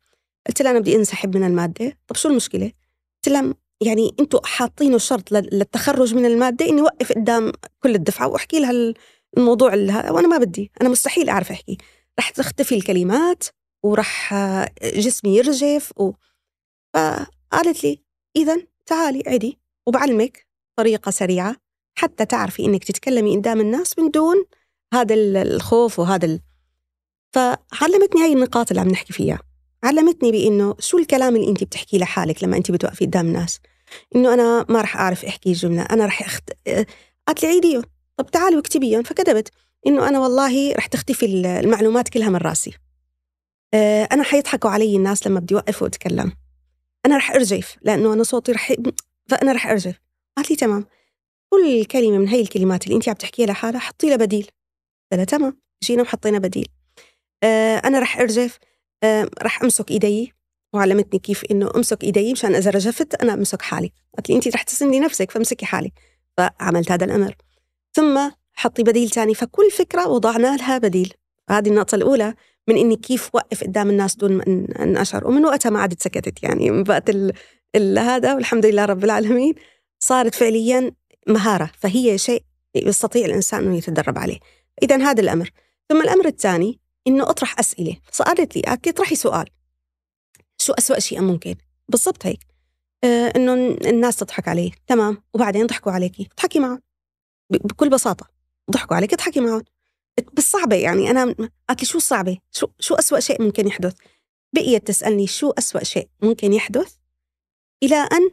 [0.47, 1.99] قلت لها أنا بدي انسحب من المادة.
[2.07, 2.73] طب شو المشكلة؟
[3.17, 8.61] قلت لها يعني أنتم حاطينه شرط للتخرج من المادة إني اوقف قدام كل الدفعة وأحكي
[8.61, 8.95] لها
[9.39, 10.71] الموضوع اللي وأنا ما بدي.
[10.81, 11.79] أنا مستحيل أعرف أحكي.
[12.19, 13.45] رح تختفي الكلمات
[13.83, 14.35] ورح
[14.83, 16.13] جسمي يرجف و...
[16.95, 18.08] فقالت لي
[18.39, 21.57] اذا تعالي عدي وبعلمك طريقة سريعة
[21.99, 24.45] حتى تعرفي إنك تتكلمي قدام الناس من دون
[24.95, 26.41] هذا الخوف وهذا ال...
[27.33, 29.39] فعلمتني هاي النقاط اللي عم نحكي فيها.
[29.85, 33.61] علمتني بإنه شو الكلام اللي انت بتحكيه لحالك لما انت بتوقفي قدام الناس؟
[34.17, 36.51] إنه أنا ما رح أعرف أحكي جملة أنا رح أخت...
[37.27, 37.83] قالت لي عيديهم
[38.17, 39.51] طب تعالي واكتبيهم فكتبت
[39.87, 41.27] إنه أنا والله رح تختفي
[41.61, 42.75] المعلومات كلها من راسي.
[43.75, 46.33] آه، أنا حيضحكوا علي الناس لما بدي أوقف وأتكلم.
[47.07, 48.73] أنا رح أرجف لأنه أنا صوتي رح
[49.29, 50.01] فأنا رح أرجف.
[50.37, 50.87] قالت لي تمام.
[51.51, 54.51] كل كلمة من هاي الكلمات اللي أنت عم تحكيها لحالها حطي لها بديل.
[55.13, 55.61] قلت لها تمام.
[55.85, 56.69] جينا وحطينا بديل.
[57.43, 58.59] آه، أنا رح أرجف.
[59.03, 60.33] آه، رح أمسك إيدي.
[60.73, 63.93] وعلمتني كيف إنه أمسك إيدي مشان إذا رجفت أنا أمسك حالي.
[64.17, 65.93] قالت لي أنت رح تسندي نفسك فامسكي حالي.
[66.37, 67.35] فعملت هذا الأمر.
[67.93, 71.15] ثم حطي بديل ثاني فكل فكرة وضعنا لها بديل.
[71.51, 72.35] هذه النقطة الأولى.
[72.69, 75.27] من إني كيف وقف قدام الناس دون ان أشعر.
[75.27, 76.71] ومن وقتها ما عادت سكتت يعني.
[76.71, 77.11] من وقت
[77.99, 79.55] هذا والحمد لله رب العالمين
[80.01, 80.93] صارت فعليا
[81.29, 81.71] مهارة.
[81.79, 82.45] فهي شيء
[82.75, 84.39] يستطيع الإنسان إنه يتدرب عليه.
[84.83, 85.51] اذا هذا الأمر.
[85.89, 87.97] ثم الأمر الثاني إنه أطرح أسئلة.
[88.13, 89.47] فقالت لي قالت لي اطرحي سؤال
[90.59, 91.55] شو أسوأ شيء ممكن؟
[91.89, 92.41] بالضبط هيك.
[93.05, 93.55] آه إنه
[93.91, 94.71] الناس تضحك عليه.
[94.87, 95.23] تمام.
[95.35, 96.29] وبعدين ضحكوا عليكي.
[96.33, 96.83] اضحكي معهم.
[97.51, 98.29] بكل بساطة.
[98.71, 99.63] ضحكوا عليك اضحكي معهم.
[100.33, 101.25] بس صعبة يعني أنا
[101.69, 103.95] قالت لي شو الصعبة؟ شو شو أسوأ شيء ممكن يحدث؟
[104.53, 106.95] بقيت تسألني شو أسوأ شيء ممكن يحدث؟
[107.83, 108.31] إلى أن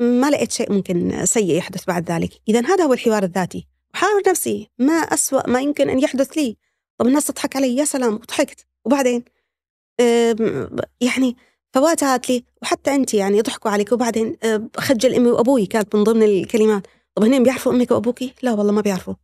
[0.00, 2.30] ما لقيت شيء ممكن سيء يحدث بعد ذلك.
[2.48, 3.66] إذا هذا هو الحوار الذاتي.
[3.94, 6.56] وحاور نفسي ما أسوأ ما يمكن أن يحدث لي.
[6.98, 9.24] طب الناس تضحك علي يا سلام وضحكت وبعدين؟
[11.00, 11.36] يعني
[11.72, 13.92] فواتها قالت لي وحتى أنت يعني يضحكوا عليك.
[13.92, 14.36] وبعدين؟
[14.76, 16.86] خجل أمي وأبوي كانت من ضمن الكلمات.
[17.14, 19.14] طب هنين بيعرفوا أمك وأبوكي؟ لا والله ما بيعرفوا.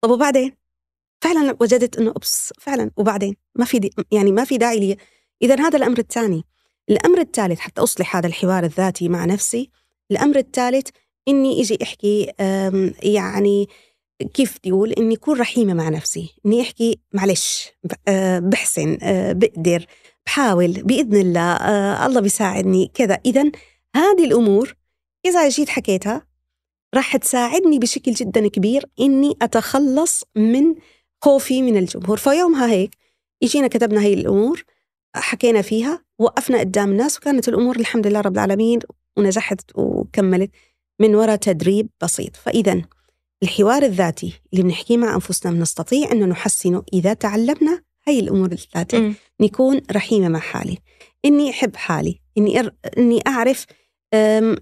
[0.00, 0.63] طب وبعدين؟
[1.24, 2.90] فعلا وجدت إنه ابس فعلا.
[2.96, 4.96] وبعدين ما في يعني ما في داعي لي.
[5.42, 6.44] اذا هذا الأمر الثاني.
[6.90, 9.70] الأمر الثالث حتى أصلح هذا الحوار الذاتي مع نفسي.
[10.10, 10.88] الأمر الثالث
[11.28, 12.32] إني إجي أحكي
[13.02, 13.68] يعني
[14.34, 16.34] كيف أقول؟ إني أكون رحيمة مع نفسي.
[16.46, 17.72] إني أحكي معلش
[18.08, 19.86] آه، بحسن آه، بقدر
[20.26, 23.18] بحاول بإذن الله آه، الله بيساعدني كذا.
[23.26, 23.50] اذا
[23.96, 24.76] هذه الأمور
[25.26, 26.26] إذا جيت حكيتها
[26.94, 30.74] راح تساعدني بشكل جدا كبير إني أتخلص من
[31.24, 32.16] خوفي من الجمهور.
[32.16, 32.96] فيومها هيك
[33.42, 34.64] إجينا كتبنا هي الأمور
[35.16, 38.78] حكينا فيها وقفنا قدام الناس وكانت الأمور الحمد لله رب العالمين
[39.16, 40.50] ونجحت وكملت
[41.00, 42.36] من وراء تدريب بسيط.
[42.36, 42.82] فاذا
[43.42, 49.80] الحوار الذاتي اللي بنحكيه مع أنفسنا بنستطيع إنه نحسنه إذا تعلمنا هي الأمور الثلاثه نكون
[49.92, 50.78] رحيمة مع حالي
[51.24, 52.74] إني أحب حالي إني أر...
[52.98, 53.66] إني أعرف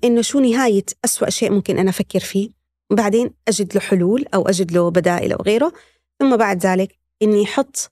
[0.05, 2.49] إنه شو نهاية أسوأ شيء ممكن أنا أفكر فيه.
[2.91, 5.73] بعدين أجد له حلول أو أجد له بدائل أو غيره.
[6.23, 7.91] ثم بعد ذلك إني أحط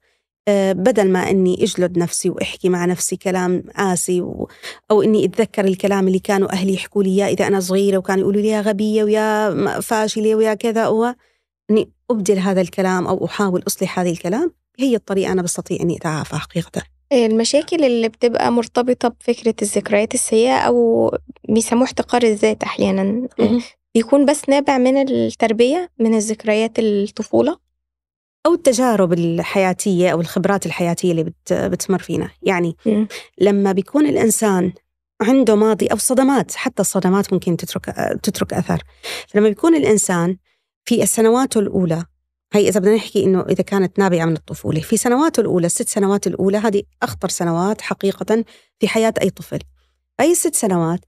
[0.49, 4.49] آه، بدل ما إني أجلد نفسي وأحكي مع نفسي كلام قاسي و...
[4.91, 8.43] أو إني أتذكر الكلام اللي كانوا أهلي يحكوا لي إياه إذا أنا صغيرة وكانوا يقولوا
[8.43, 11.15] لي يا غبية ويا فاشلة ويا كذا هو
[11.71, 16.37] إني أبدل هذا الكلام أو أحاول أصلح هذا الكلام هي الطريقة أنا بستطيع إني أتعافى
[16.37, 16.83] حقيقة.
[17.13, 21.11] المشاكل اللي بتبقى مرتبطة بفكرة الذكريات السيئة أو
[21.49, 23.29] بيسموه احتقار الذات أحيانا.
[23.95, 27.70] بيكون بس نابع من التربية من الذكريات الطفولة.
[28.47, 32.31] أو التجارب الحياتية أو الخبرات الحياتية اللي بت بتمر فينا.
[32.43, 33.07] يعني م.
[33.41, 34.73] لما بيكون الإنسان
[35.23, 37.85] عنده ماضي أو صدمات حتى الصدمات ممكن تترك
[38.23, 38.83] تترك أثر.
[39.35, 40.37] لما بيكون الإنسان
[40.85, 42.05] في السنوات الأولى
[42.53, 46.27] هي إذا بدنا نحكي إنه إذا كانت نابعة من الطفولة في سنواته الأولى الست سنوات
[46.27, 48.45] الأولى هذه أخطر سنوات حقيقة
[48.81, 49.59] في حياة أي طفل.
[50.21, 51.01] أي ست سنوات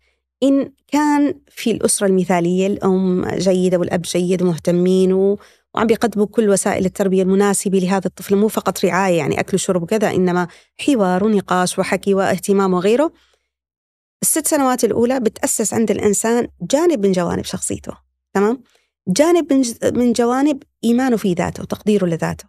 [0.42, 5.38] إن كان في الأسرة المثالية الأم جيدة والأب جيد ومهتمين و
[5.74, 10.10] وعم بيقدموا كل وسائل التربية المناسبة لهذا الطفل مو فقط رعاية يعني أكل وشرب وكذا
[10.10, 10.48] إنما
[10.86, 13.12] حوار ونقاش وحكي واهتمام وغيره.
[14.22, 17.92] الست سنوات الأولى بتأسس عند الإنسان جانب من جوانب شخصيته
[18.34, 18.62] تمام؟
[19.08, 19.52] جانب
[19.84, 22.44] من جوانب إيمانه في ذاته وتقديره لذاته.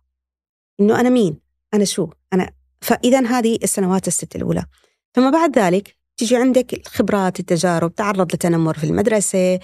[0.80, 1.40] إنه أنا مين؟
[1.74, 2.50] أنا شو؟ أنا
[2.82, 4.66] فإذا هذه السنوات الست الأولى.
[5.14, 9.60] ثم بعد ذلك تيجي عندك الخبرات التجارب تعرض لتنمر في المدرسة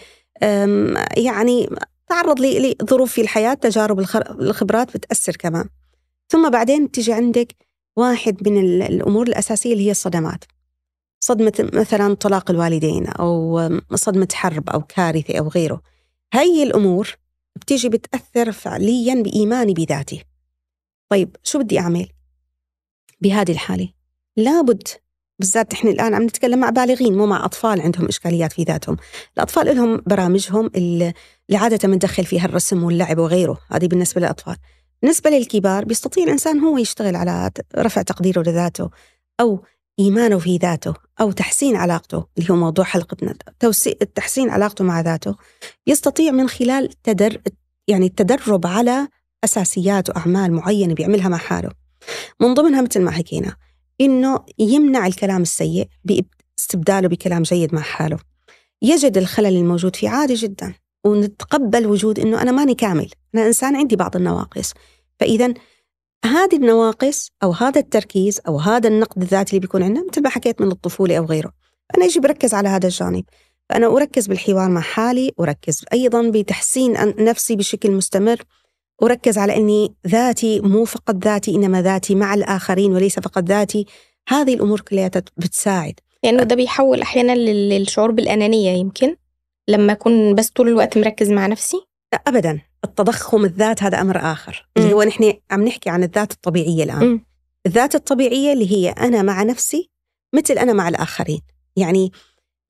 [1.18, 1.70] يعني
[2.10, 4.00] تعرض لظروف في الحياة تجارب
[4.40, 5.70] الخبرات بتأثر كمان.
[6.30, 7.56] ثم بعدين تيجي عندك
[7.96, 10.44] واحد من الأمور الأساسية اللي هي الصدمات.
[11.20, 15.82] صدمة مثلا طلاق الوالدين أو صدمة حرب أو كارثة أو غيره.
[16.34, 17.18] هاي الأمور
[17.56, 20.24] بتيجي بتأثر فعليا بإيماني بذاتي.
[21.10, 22.10] طيب شو بدي أعمل؟
[23.22, 23.90] بهذه الحالة.
[24.38, 24.88] لابد
[25.40, 28.98] بالذات إحنا الآن عم نتكلم مع بالغين مو مع أطفال عندهم إشكاليات في ذاتهم،
[29.38, 31.14] الأطفال لهم برامجهم اللي
[31.54, 34.56] عادة بندخل فيها الرسم واللعب وغيره، هذه بالنسبة للأطفال.
[35.02, 38.90] بالنسبة للكبار بيستطيع الإنسان هو يشتغل على رفع تقديره لذاته
[39.40, 39.64] أو
[40.00, 43.36] إيمانه في ذاته أو تحسين علاقته اللي هو موضوع حلقتنا
[44.16, 45.36] تحسين علاقته مع ذاته
[45.88, 47.42] يستطيع من خلال تدر
[47.88, 49.08] يعني التدرب على
[49.44, 51.70] أساسيات وأعمال معينة بيعملها مع حاله.
[52.40, 53.56] من ضمنها مثل ما حكينا
[54.02, 58.18] إنه يمنع الكلام السيء باستبداله بكلام جيد مع حاله.
[58.82, 60.74] يجد الخلل الموجود فيه عادي جدا
[61.06, 64.74] ونتقبل وجود إنه أنا ماني كامل أنا إنسان عندي بعض النواقص.
[65.20, 65.54] فإذا
[66.26, 70.62] هذه النواقص أو هذا التركيز أو هذا النقد الذاتي اللي بيكون عندنا مثل ما حكيت
[70.62, 71.52] من الطفولة أو غيره
[71.98, 73.24] أنا أجي بركز على هذا الجانب.
[73.70, 76.94] فأنا أركز بالحوار مع حالي أركز أيضا بتحسين
[77.24, 78.44] نفسي بشكل مستمر.
[79.04, 83.86] أركز على أني ذاتي مو فقط ذاتي إنما ذاتي مع الآخرين وليس فقط ذاتي.
[84.30, 85.94] هذه الأمور كلها بتساعد.
[86.24, 89.16] لأنه يعني ده بيحول أحيانا للشعور بالأنانية يمكن
[89.68, 91.78] لما أكون بس طول الوقت مركز مع نفسي؟
[92.14, 92.62] لا أبدا.
[92.84, 94.68] التضخم الذات هذا أمر آخر.
[94.78, 94.82] م.
[94.82, 97.06] اللي هو نحن عم نحكي عن الذات الطبيعية الآن.
[97.06, 97.26] م.
[97.66, 99.90] الذات الطبيعية اللي هي أنا مع نفسي
[100.34, 101.42] مثل أنا مع الآخرين.
[101.76, 102.12] يعني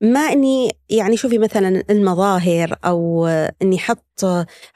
[0.00, 3.26] ما إني يعني شوفي مثلا المظاهر أو
[3.62, 4.24] إني حط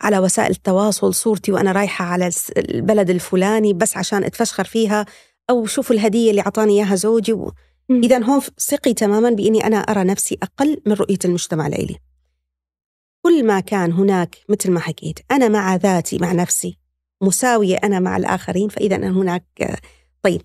[0.00, 5.06] على وسائل التواصل صورتي وأنا رايحة على البلد الفلاني بس عشان أتفشخر فيها
[5.50, 7.36] أو شوفوا الهدية اللي اعطاني إياها زوجي
[7.90, 11.96] اذا هون ثقي تماما بإني أنا أرى نفسي أقل من رؤية المجتمع لإلي.
[13.22, 16.78] كل ما كان هناك مثل ما حكيت أنا مع ذاتي مع نفسي
[17.22, 19.80] مساوية أنا مع الآخرين فاذا هناك
[20.22, 20.42] طيب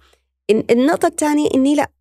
[0.49, 1.91] النقطة الثانية إني لا.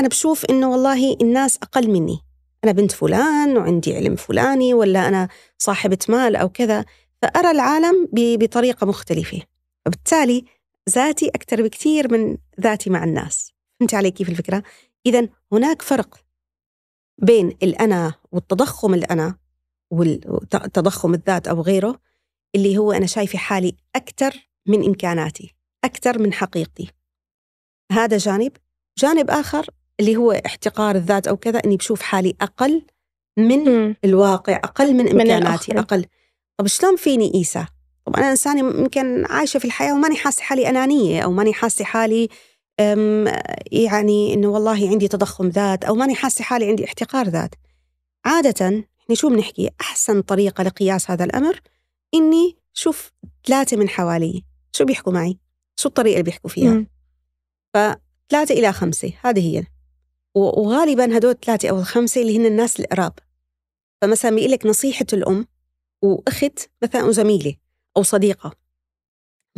[0.00, 2.18] أنا بشوف إنه والله الناس أقل مني.
[2.64, 5.28] أنا بنت فلان وعندي علم فلاني ولا أنا
[5.58, 6.84] صاحبة مال أو كذا
[7.22, 9.42] فأرى العالم بطريقة مختلفة.
[9.86, 10.44] وبالتالي
[10.90, 13.52] ذاتي أكثر بكثير من ذاتي مع الناس.
[13.80, 14.62] فهمتي علي كيف الفكرة؟
[15.06, 16.20] إذا هناك فرق
[17.18, 19.38] بين الأنا والتضخم الأنا
[19.90, 22.00] والتضخم الذات أو غيره
[22.54, 26.90] اللي هو أنا شايفة حالي أكثر من إمكاناتي أكثر من حقيقتي.
[27.92, 28.52] هذا جانب.
[28.98, 29.66] جانب آخر
[30.00, 32.82] اللي هو احتقار الذات أو كذا إني بشوف حالي أقل
[33.38, 33.96] من م.
[34.04, 36.04] الواقع أقل من إمكاناتي من أقل.
[36.56, 37.66] طب شلون فيني إيسا؟
[38.06, 42.28] طب أنا إنسانة يمكن عايشة في الحياة وماني حاسة حالي أنانية أو ماني حاسة حالي
[43.72, 47.54] يعني إنه والله عندي تضخم ذات أو ماني حاسة حالي عندي احتقار ذات.
[48.24, 51.60] عادة إحنا شو بنحكي؟ أحسن طريقة لقياس هذا الأمر
[52.14, 53.12] إني شوف
[53.46, 54.44] ثلاثة من حوالي.
[54.72, 55.38] شو بيحكوا معي؟
[55.76, 56.86] شو الطريقة اللي بيحكوا فيها؟
[57.74, 59.64] فثلاثة إلى خمسة هذه هي.
[60.34, 63.12] وغالبا هدول الثلاثة أو الخمسة اللي هن الناس القراب.
[64.02, 65.46] فمثلا بيقول لك نصيحة الأم
[66.02, 67.56] وأخت مثلا وزميلة
[67.96, 68.52] أو صديقة.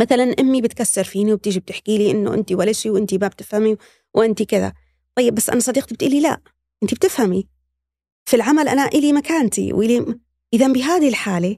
[0.00, 3.76] مثلا أمي بتكسر فيني وبتيجي بتحكي لي إنه أنت ولا شيء وأنت ما بتفهمي
[4.14, 4.72] وأنت كذا.
[5.14, 6.40] طيب بس أنا صديقتي بتقولي لا
[6.82, 7.48] أنت بتفهمي.
[8.24, 10.18] في العمل أنا إلي مكانتي وإلي
[10.54, 11.56] إذا بهذه الحالة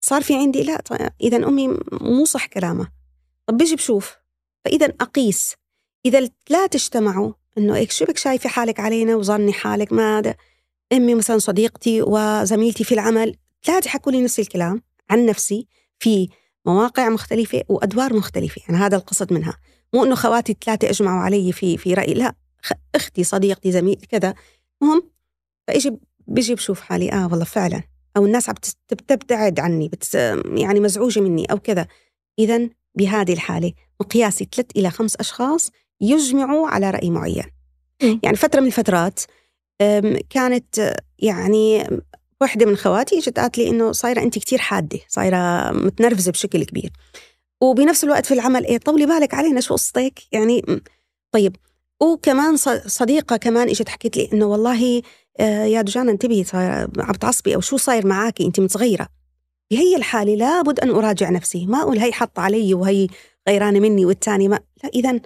[0.00, 2.92] صار في عندي لا طيب إذا أمي مو صح كلامها.
[3.46, 4.16] طب بيجي بشوف.
[4.64, 5.54] فإذا أقيس.
[6.06, 10.34] إذا الثلاثة اجتمعوا إنه إيش شو بك شايفة حالك علينا وظني حالك؟ ما هذا
[10.92, 15.66] أمي مثلا صديقتي وزميلتي في العمل ثلاثة حكوا لي نفس الكلام عن نفسي
[15.98, 16.28] في
[16.66, 19.58] مواقع مختلفة وأدوار مختلفة يعني هذا القصد منها.
[19.94, 22.34] مو إنه خواتي الثلاثة أجمعوا علي في في رأي لا
[22.94, 24.34] أختي صديقتي زميل كذا.
[24.82, 25.10] مهم
[25.68, 27.82] فاجي بيجي بشوف حالي آه والله فعلا.
[28.16, 28.54] أو الناس عم
[28.88, 31.86] تبتعد عني بتس يعني مزعوجة مني أو كذا.
[32.38, 35.70] اذا بهذه الحالة مقياسي ثلاث إلى خمس أشخاص
[36.00, 37.44] يجمعوا على رأي معين.
[38.22, 39.20] يعني فترة من الفترات
[40.30, 41.86] كانت يعني
[42.40, 46.92] واحدة من خواتي إجت قالت لي إنه صايرة انت كتير حادة صايرة متنرفزة بشكل كبير.
[47.60, 50.62] وبنفس الوقت في العمل إيه طولي بالك علينا شو قصتك؟ يعني
[51.32, 51.56] طيب.
[52.02, 55.02] وكمان صديقة كمان إجت حكيت لي إنه والله
[55.40, 56.44] آه، يا دجانة انتبهي
[56.98, 59.08] عم تعصبي أو شو صاير معاكي انت متغيرة.
[59.70, 63.06] بهي الحالة لابد أن أراجع نفسي ما أقول هي حط علي وهي
[63.48, 65.20] غيرانة مني والتاني ما لا اذا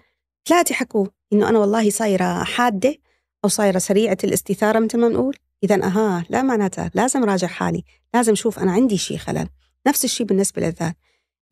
[0.49, 2.97] ثلاثة حكوا إنه أنا والله صايرة حادة
[3.45, 5.36] أو صايرة سريعة الاستثارة مثل ما بنقول.
[5.64, 7.84] إذا أها لا معناتها لازم راجع حالي.
[8.14, 9.49] لازم شوف أنا عندي شيء خلل.
[9.86, 10.97] نفس الشيء بالنسبة للذات.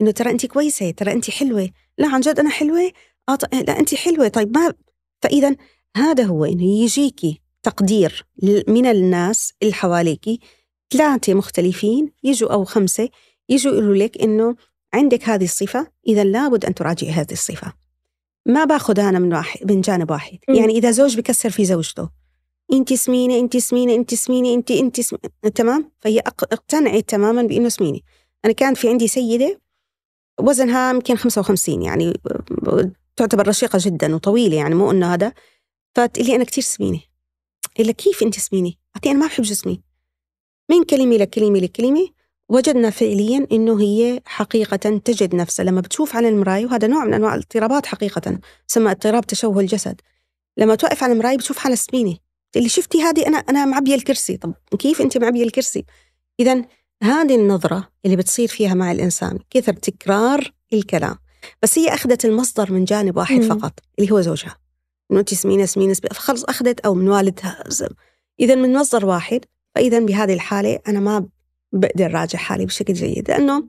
[0.00, 1.70] إنه ترى أنت كويسة ترى أنت حلوة.
[1.98, 2.92] لا عن جد أنا حلوة؟
[3.28, 4.28] آه لا أنت حلوة.
[4.28, 4.74] طيب ما
[5.22, 5.56] فإذا
[5.96, 8.26] هذا هو إنه يجيكي تقدير
[8.68, 10.40] من الناس اللي حواليكي
[10.92, 13.08] ثلاثة مختلفين يجوا أو خمسة
[13.48, 14.56] يجوا يقولوا لك إنه
[14.94, 17.72] عندك هذه الصفة إذا لابد أن تراجعي هذه الصفة.
[18.48, 20.54] ما باخذ أنا من واحد من جانب واحد م.
[20.54, 22.10] يعني إذا زوج بكسر في زوجته
[22.72, 25.22] أنت سمينة أنت سمينة أنت سمينة أنت أنت سمينة.
[25.54, 28.00] تمام فهي اقتنعت تماما بأنه سمينة
[28.44, 29.60] أنا كان في عندي سيدة
[30.40, 32.20] وزنها يمكن 55 يعني
[33.16, 35.32] تعتبر رشيقة جدا وطويلة يعني مو إنه هذا
[35.94, 37.00] فتقول لي أنا كثير سمينة
[37.80, 39.82] إلا كيف أنت سمينة؟ أعطي أنا ما بحب جسمي
[40.70, 42.08] من كلمة لكلمة لكلمة
[42.48, 45.64] وجدنا فعليا إنه هي حقيقة تجد نفسها.
[45.64, 48.38] لما بتشوف على المراية وهذا نوع من أنواع الاضطرابات حقيقة
[48.68, 50.00] تسمى اضطراب تشوه الجسد.
[50.56, 52.16] لما توقف على المراية بتشوف حالها سمينة.
[52.56, 54.36] اللي شفتي هذه أنا أنا معبية الكرسي.
[54.36, 55.84] طب كيف أنت معبية الكرسي؟
[56.40, 56.62] اذا
[57.02, 61.16] هذه النظرة اللي بتصير فيها مع الإنسان كثر تكرار الكلام.
[61.62, 63.48] بس هي أخذت المصدر من جانب واحد مم.
[63.48, 64.56] فقط اللي هو زوجها.
[65.10, 67.64] إنه أنت سمينة سمينة فخلص أخذت أو من والدها
[68.40, 69.44] اذا من مصدر واحد
[69.74, 71.26] فاذا بهذه الحالة أنا ما
[71.72, 73.64] بقدر راجع حالي بشكل جيد لأنه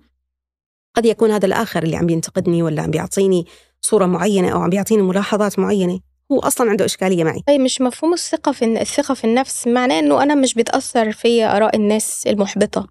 [0.95, 3.45] قد يكون هذا الآخر اللي عم بينتقدني ولا عم بيعطيني
[3.81, 5.99] صورة معينة أو عم بيعطيني ملاحظات معينة
[6.31, 7.43] هو أصلا عنده إشكالية معي.
[7.47, 11.75] طيب مش مفهوم الثقة في الثقة في النفس معناه إنه أنا مش بتأثر فيا آراء
[11.75, 12.87] الناس المحبطة؟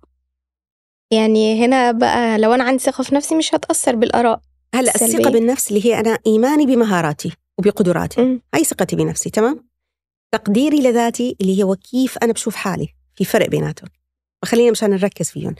[1.10, 4.40] يعني هنا بقى لو أنا عندي ثقة في نفسي مش هتأثر بالآراء
[4.74, 5.28] هلأ الثقة سلبية.
[5.30, 8.22] بالنفس اللي هي أنا إيماني بمهاراتي وبقدراتي.
[8.22, 8.42] مم.
[8.54, 9.68] هاي ثقتي بنفسي تمام؟
[10.32, 13.88] تقديري لذاتي اللي هو كيف أنا بشوف حالي في فرق بيناتهم.
[14.42, 15.54] وخلينا مشان نركز فيهم.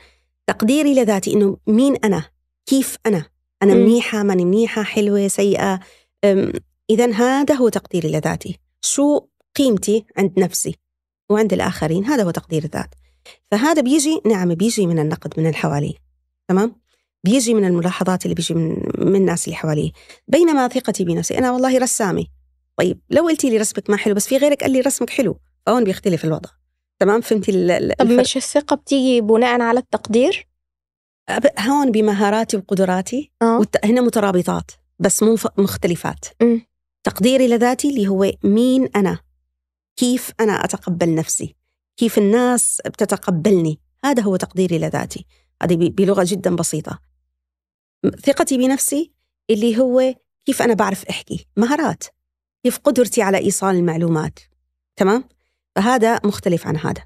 [0.47, 2.25] تقديري لذاتي إنه مين أنا؟
[2.67, 3.25] كيف أنا؟
[3.63, 3.81] أنا مم.
[3.81, 5.81] منيحة؟ ماني منيحة؟ حلوة؟ سيئة؟
[6.91, 8.59] إذا هذا هو تقديري لذاتي.
[8.81, 9.21] شو
[9.57, 10.75] قيمتي عند نفسي
[11.31, 12.95] وعند الآخرين؟ هذا هو تقدير الذات.
[13.51, 15.95] فهذا بيجي نعم بيجي من النقد من اللي حواليه.
[16.49, 16.77] تمام؟
[17.25, 19.91] بيجي من الملاحظات اللي بيجي من, من الناس اللي حواليه.
[20.29, 22.27] بينما ثقتي بنفسي أنا والله رسامة.
[22.77, 25.85] طيب لو قلتي لي رسمك ما حلو بس في غيرك قال لي رسمك حلو فهون
[25.85, 26.51] بيختلف الوضع.
[27.01, 30.49] تمام؟ فهمتي طب؟ مش الثقة بتيجي بناء على التقدير؟
[31.61, 36.25] هون بمهاراتي وقدراتي والت- هنا مترابطات بس مو مختلفات.
[36.43, 36.67] مم.
[37.05, 39.19] تقديري لذاتي اللي هو مين أنا؟
[39.97, 41.57] كيف أنا أتقبل نفسي؟
[41.97, 45.27] كيف الناس بتتقبلني؟ هذا هو تقديري لذاتي.
[45.63, 46.99] هذه ب- بلغة جدا بسيطة.
[48.05, 49.13] م- ثقتي بنفسي
[49.51, 50.15] اللي هو
[50.47, 52.05] كيف أنا بعرف أحكي؟ مهارات.
[52.65, 54.39] كيف قدرتي على إيصال المعلومات؟
[54.97, 55.25] تمام؟
[55.79, 57.05] فهذا مختلف عن هذا.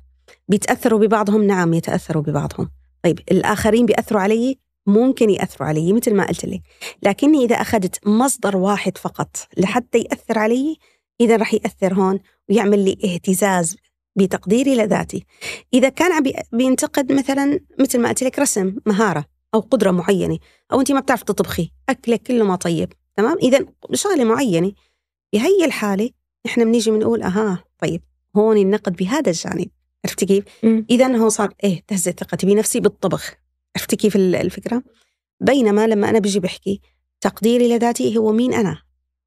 [0.49, 2.71] بيتأثروا ببعضهم؟ نعم يتأثروا ببعضهم.
[3.03, 6.63] طيب الآخرين بيأثروا علي؟ ممكن يأثروا علي مثل ما قلت لك.
[7.03, 10.77] لكني إذا أخذت مصدر واحد فقط لحتى يأثر علي
[11.21, 12.19] إذا رح يأثر هون
[12.49, 13.77] ويعمل لي اهتزاز
[14.17, 15.25] بتقديري لذاتي.
[15.75, 20.39] إذا كان عم بي- بينتقد مثلا مثل ما قلت لك رسم مهارة أو قدرة معينة
[20.73, 24.73] أو أنت ما بتعرف تطبخي أكلك كله ما طيب تمام؟ إذا شغلة معينة
[25.33, 26.11] بهي الحالة
[26.47, 28.03] إحنا بنيجي بنقول أها طيب.
[28.37, 29.69] هون النقد بهذا الجانب.
[30.05, 30.45] عرفتي كيف؟
[30.91, 33.35] إذا هو صار إيه تهزت ثقتي بنفسي بالطبخ.
[33.77, 34.83] عرفتي كيف ال- الفكرة؟
[35.41, 36.81] بينما لما أنا بيجي بحكي
[37.21, 38.79] تقديري لذاتي هو مين أنا؟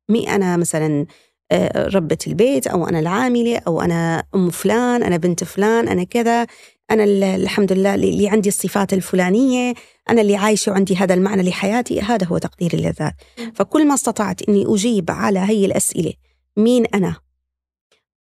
[0.10, 1.06] مين أنا مثلا
[1.52, 6.48] آه، ربة البيت أو أنا العاملة أو أنا أم فلان أنا بنت فلان أنا كذا.
[6.92, 9.74] أنا ال- الحمد لله اللي اللي عندي الصفات الفلانية
[10.10, 13.14] أنا اللي عايشة وعندي هذا المعنى لحياتي هذا هو تقديري للذات.
[13.56, 16.14] فكل ما استطعت أني أجيب على هي الأسئلة
[16.58, 17.16] مين أنا؟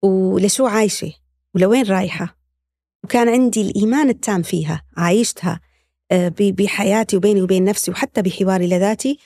[0.01, 1.13] ولشو عايشة؟
[1.55, 2.37] ولوين رايحة؟
[3.03, 5.59] وكان عندي الإيمان التام فيها عايشتها
[6.11, 9.17] آه، بحياتي وبيني وبين نفسي وحتى بحواري لذاتي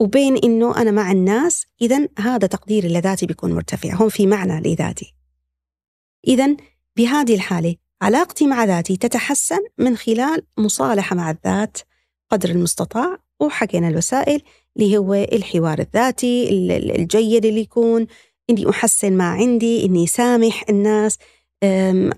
[0.00, 5.14] وبين إنه أنا مع الناس إذا هذا تقديري لذاتي بيكون مرتفع هون في معنى لذاتي.
[6.28, 6.56] إذا
[6.96, 11.78] بهذه الحالة علاقتي مع ذاتي تتحسن من خلال مصالحة مع الذات
[12.30, 14.42] قدر المستطاع وحكينا الوسائل
[14.76, 18.06] اللي هو الحوار الذاتي ال- ال- الجيد اللي يكون
[18.50, 21.18] إني أحسن ما عندي إني سامح الناس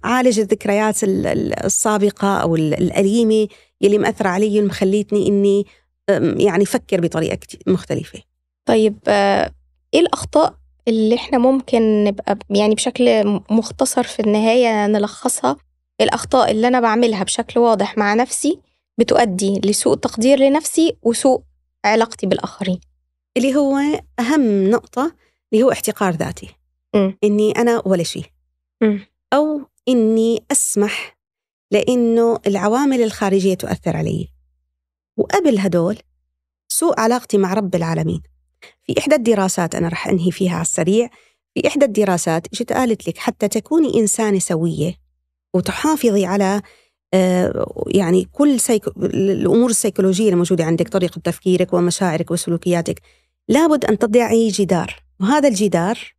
[0.04, 3.48] عالج الذكريات ال- ال- السابقة أو ال- الأليمة
[3.80, 5.66] يلي مأثرة علي ومخليتني إني
[6.44, 8.22] يعني فكر بطريقة مختلفة.
[8.68, 9.50] طيب آه،
[9.94, 10.54] إيه الأخطاء
[10.88, 15.56] اللي إحنا ممكن نبقى يعني بشكل مختصر في النهاية نلخصها؟
[16.00, 18.58] الأخطاء اللي أنا بعملها بشكل واضح مع نفسي
[18.98, 21.40] بتؤدي لسوء تقدير لنفسي وسوء
[21.84, 22.80] علاقتي بالآخرين.
[23.36, 23.76] اللي هو
[24.20, 25.14] أهم نقطة
[25.54, 26.48] اللي هو احتقار ذاتي.
[26.94, 27.18] مم.
[27.24, 28.24] إني أنا ولا شيء.
[28.82, 29.06] مم.
[29.32, 31.18] أو إني أسمح
[31.70, 34.28] لأنه العوامل الخارجية تؤثر علي.
[35.16, 35.98] وقبل هدول
[36.68, 38.22] سوء علاقتي مع رب العالمين.
[38.82, 41.10] في إحدى الدراسات أنا رح أنهي فيها على السريع.
[41.54, 44.94] في إحدى الدراسات جت قالت لك حتى تكوني إنسانة سوية
[45.54, 46.62] وتحافظي على
[47.14, 48.90] آه، يعني كل سيكو...
[49.04, 53.02] الأمور السيكولوجية الموجودة عندك طريقة تفكيرك ومشاعرك وسلوكياتك.
[53.48, 55.03] لابد أن تضعي جدار.
[55.24, 56.14] وهذا الجدار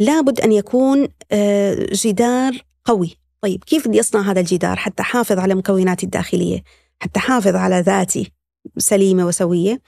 [0.00, 3.16] لابد أن يكون آه، جدار قوي.
[3.40, 6.62] طيب كيف بدي أصنع هذا الجدار حتى أحافظ على مكوناتي الداخلية
[7.00, 8.32] حتى أحافظ على ذاتي
[8.78, 9.80] سليمة وسوية؟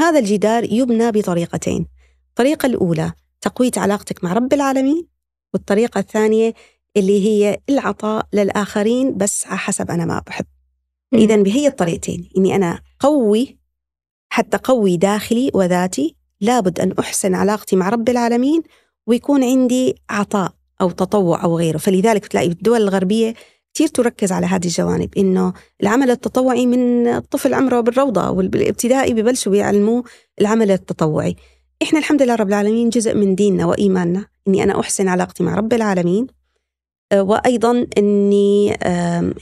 [0.00, 1.86] هذا الجدار يبنى بطريقتين.
[2.28, 5.06] الطريقة الأولى تقوية علاقتك مع رب العالمين
[5.54, 6.54] والطريقة الثانية
[6.96, 10.46] اللي هي العطاء للآخرين بس على حسب أنا ما بحب
[11.14, 13.58] إذا بهي الطريقتين إني أنا قوي
[14.28, 18.62] حتى قوي داخلي وذاتي لابد أن أحسن علاقتي مع رب العالمين
[19.06, 21.78] ويكون عندي عطاء أو تطوع أو غيره.
[21.78, 23.34] فلذلك تلاقي الدول الغربية
[23.74, 30.04] كثير تركز على هذه الجوانب إنه العمل التطوعي من الطفل عمره بالروضة والابتدائي ببلشوا بيعلموه
[30.40, 31.36] العمل التطوعي.
[31.82, 35.72] إحنا الحمد لله رب العالمين جزء من ديننا وإيماننا إني أنا أحسن علاقتي مع رب
[35.72, 36.26] العالمين
[37.12, 38.66] آه، وأيضا أني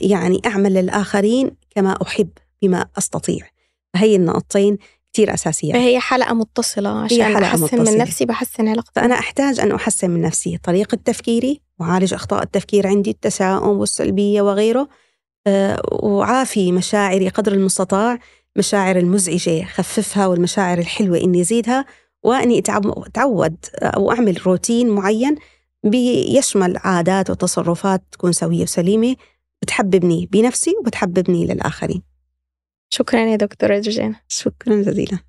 [0.01, 2.29] يعني أعمل للآخرين كما أحب
[2.61, 3.47] بما أستطيع.
[3.95, 4.77] هي النقطتين
[5.17, 5.73] كثير أساسية.
[5.73, 7.91] فهي حلقة متصلة عشان حلقة أحسن متصلة.
[7.91, 8.91] من نفسي بحسن علاقتي.
[8.95, 10.57] فأنا أحتاج أن أحسن من نفسي.
[10.57, 14.89] طريقة تفكيري وعالج أخطاء التفكير عندي التشاؤم والسلبية وغيره
[15.47, 18.19] آه، وعافي مشاعري قدر المستطاع
[18.55, 21.85] مشاعر المزعجة خففها والمشاعر الحلوة إني أزيدها
[22.23, 25.35] وإني أتعود أو أعمل روتين معين
[25.83, 29.15] بيشمل عادات وتصرفات تكون سوية وسليمة
[29.61, 32.16] بتحببني بنفسي وبتحببني للآخرين.
[32.89, 35.19] شكرا يا دكتورة جوجانا شكرا جزيلا.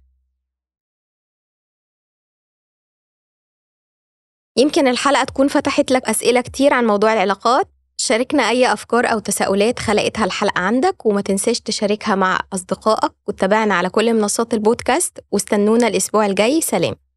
[4.56, 7.68] يمكن الحلقة تكون فتحت لك أسئلة كتير عن موضوع العلاقات.
[8.00, 13.90] شاركنا أي أفكار أو تساؤلات خلقتها الحلقة عندك وما تنساش تشاركها مع أصدقائك وتتابعنا على
[13.90, 16.60] كل منصات البودكاست واستنونا الأسبوع الجاي.
[16.60, 17.07] سلام.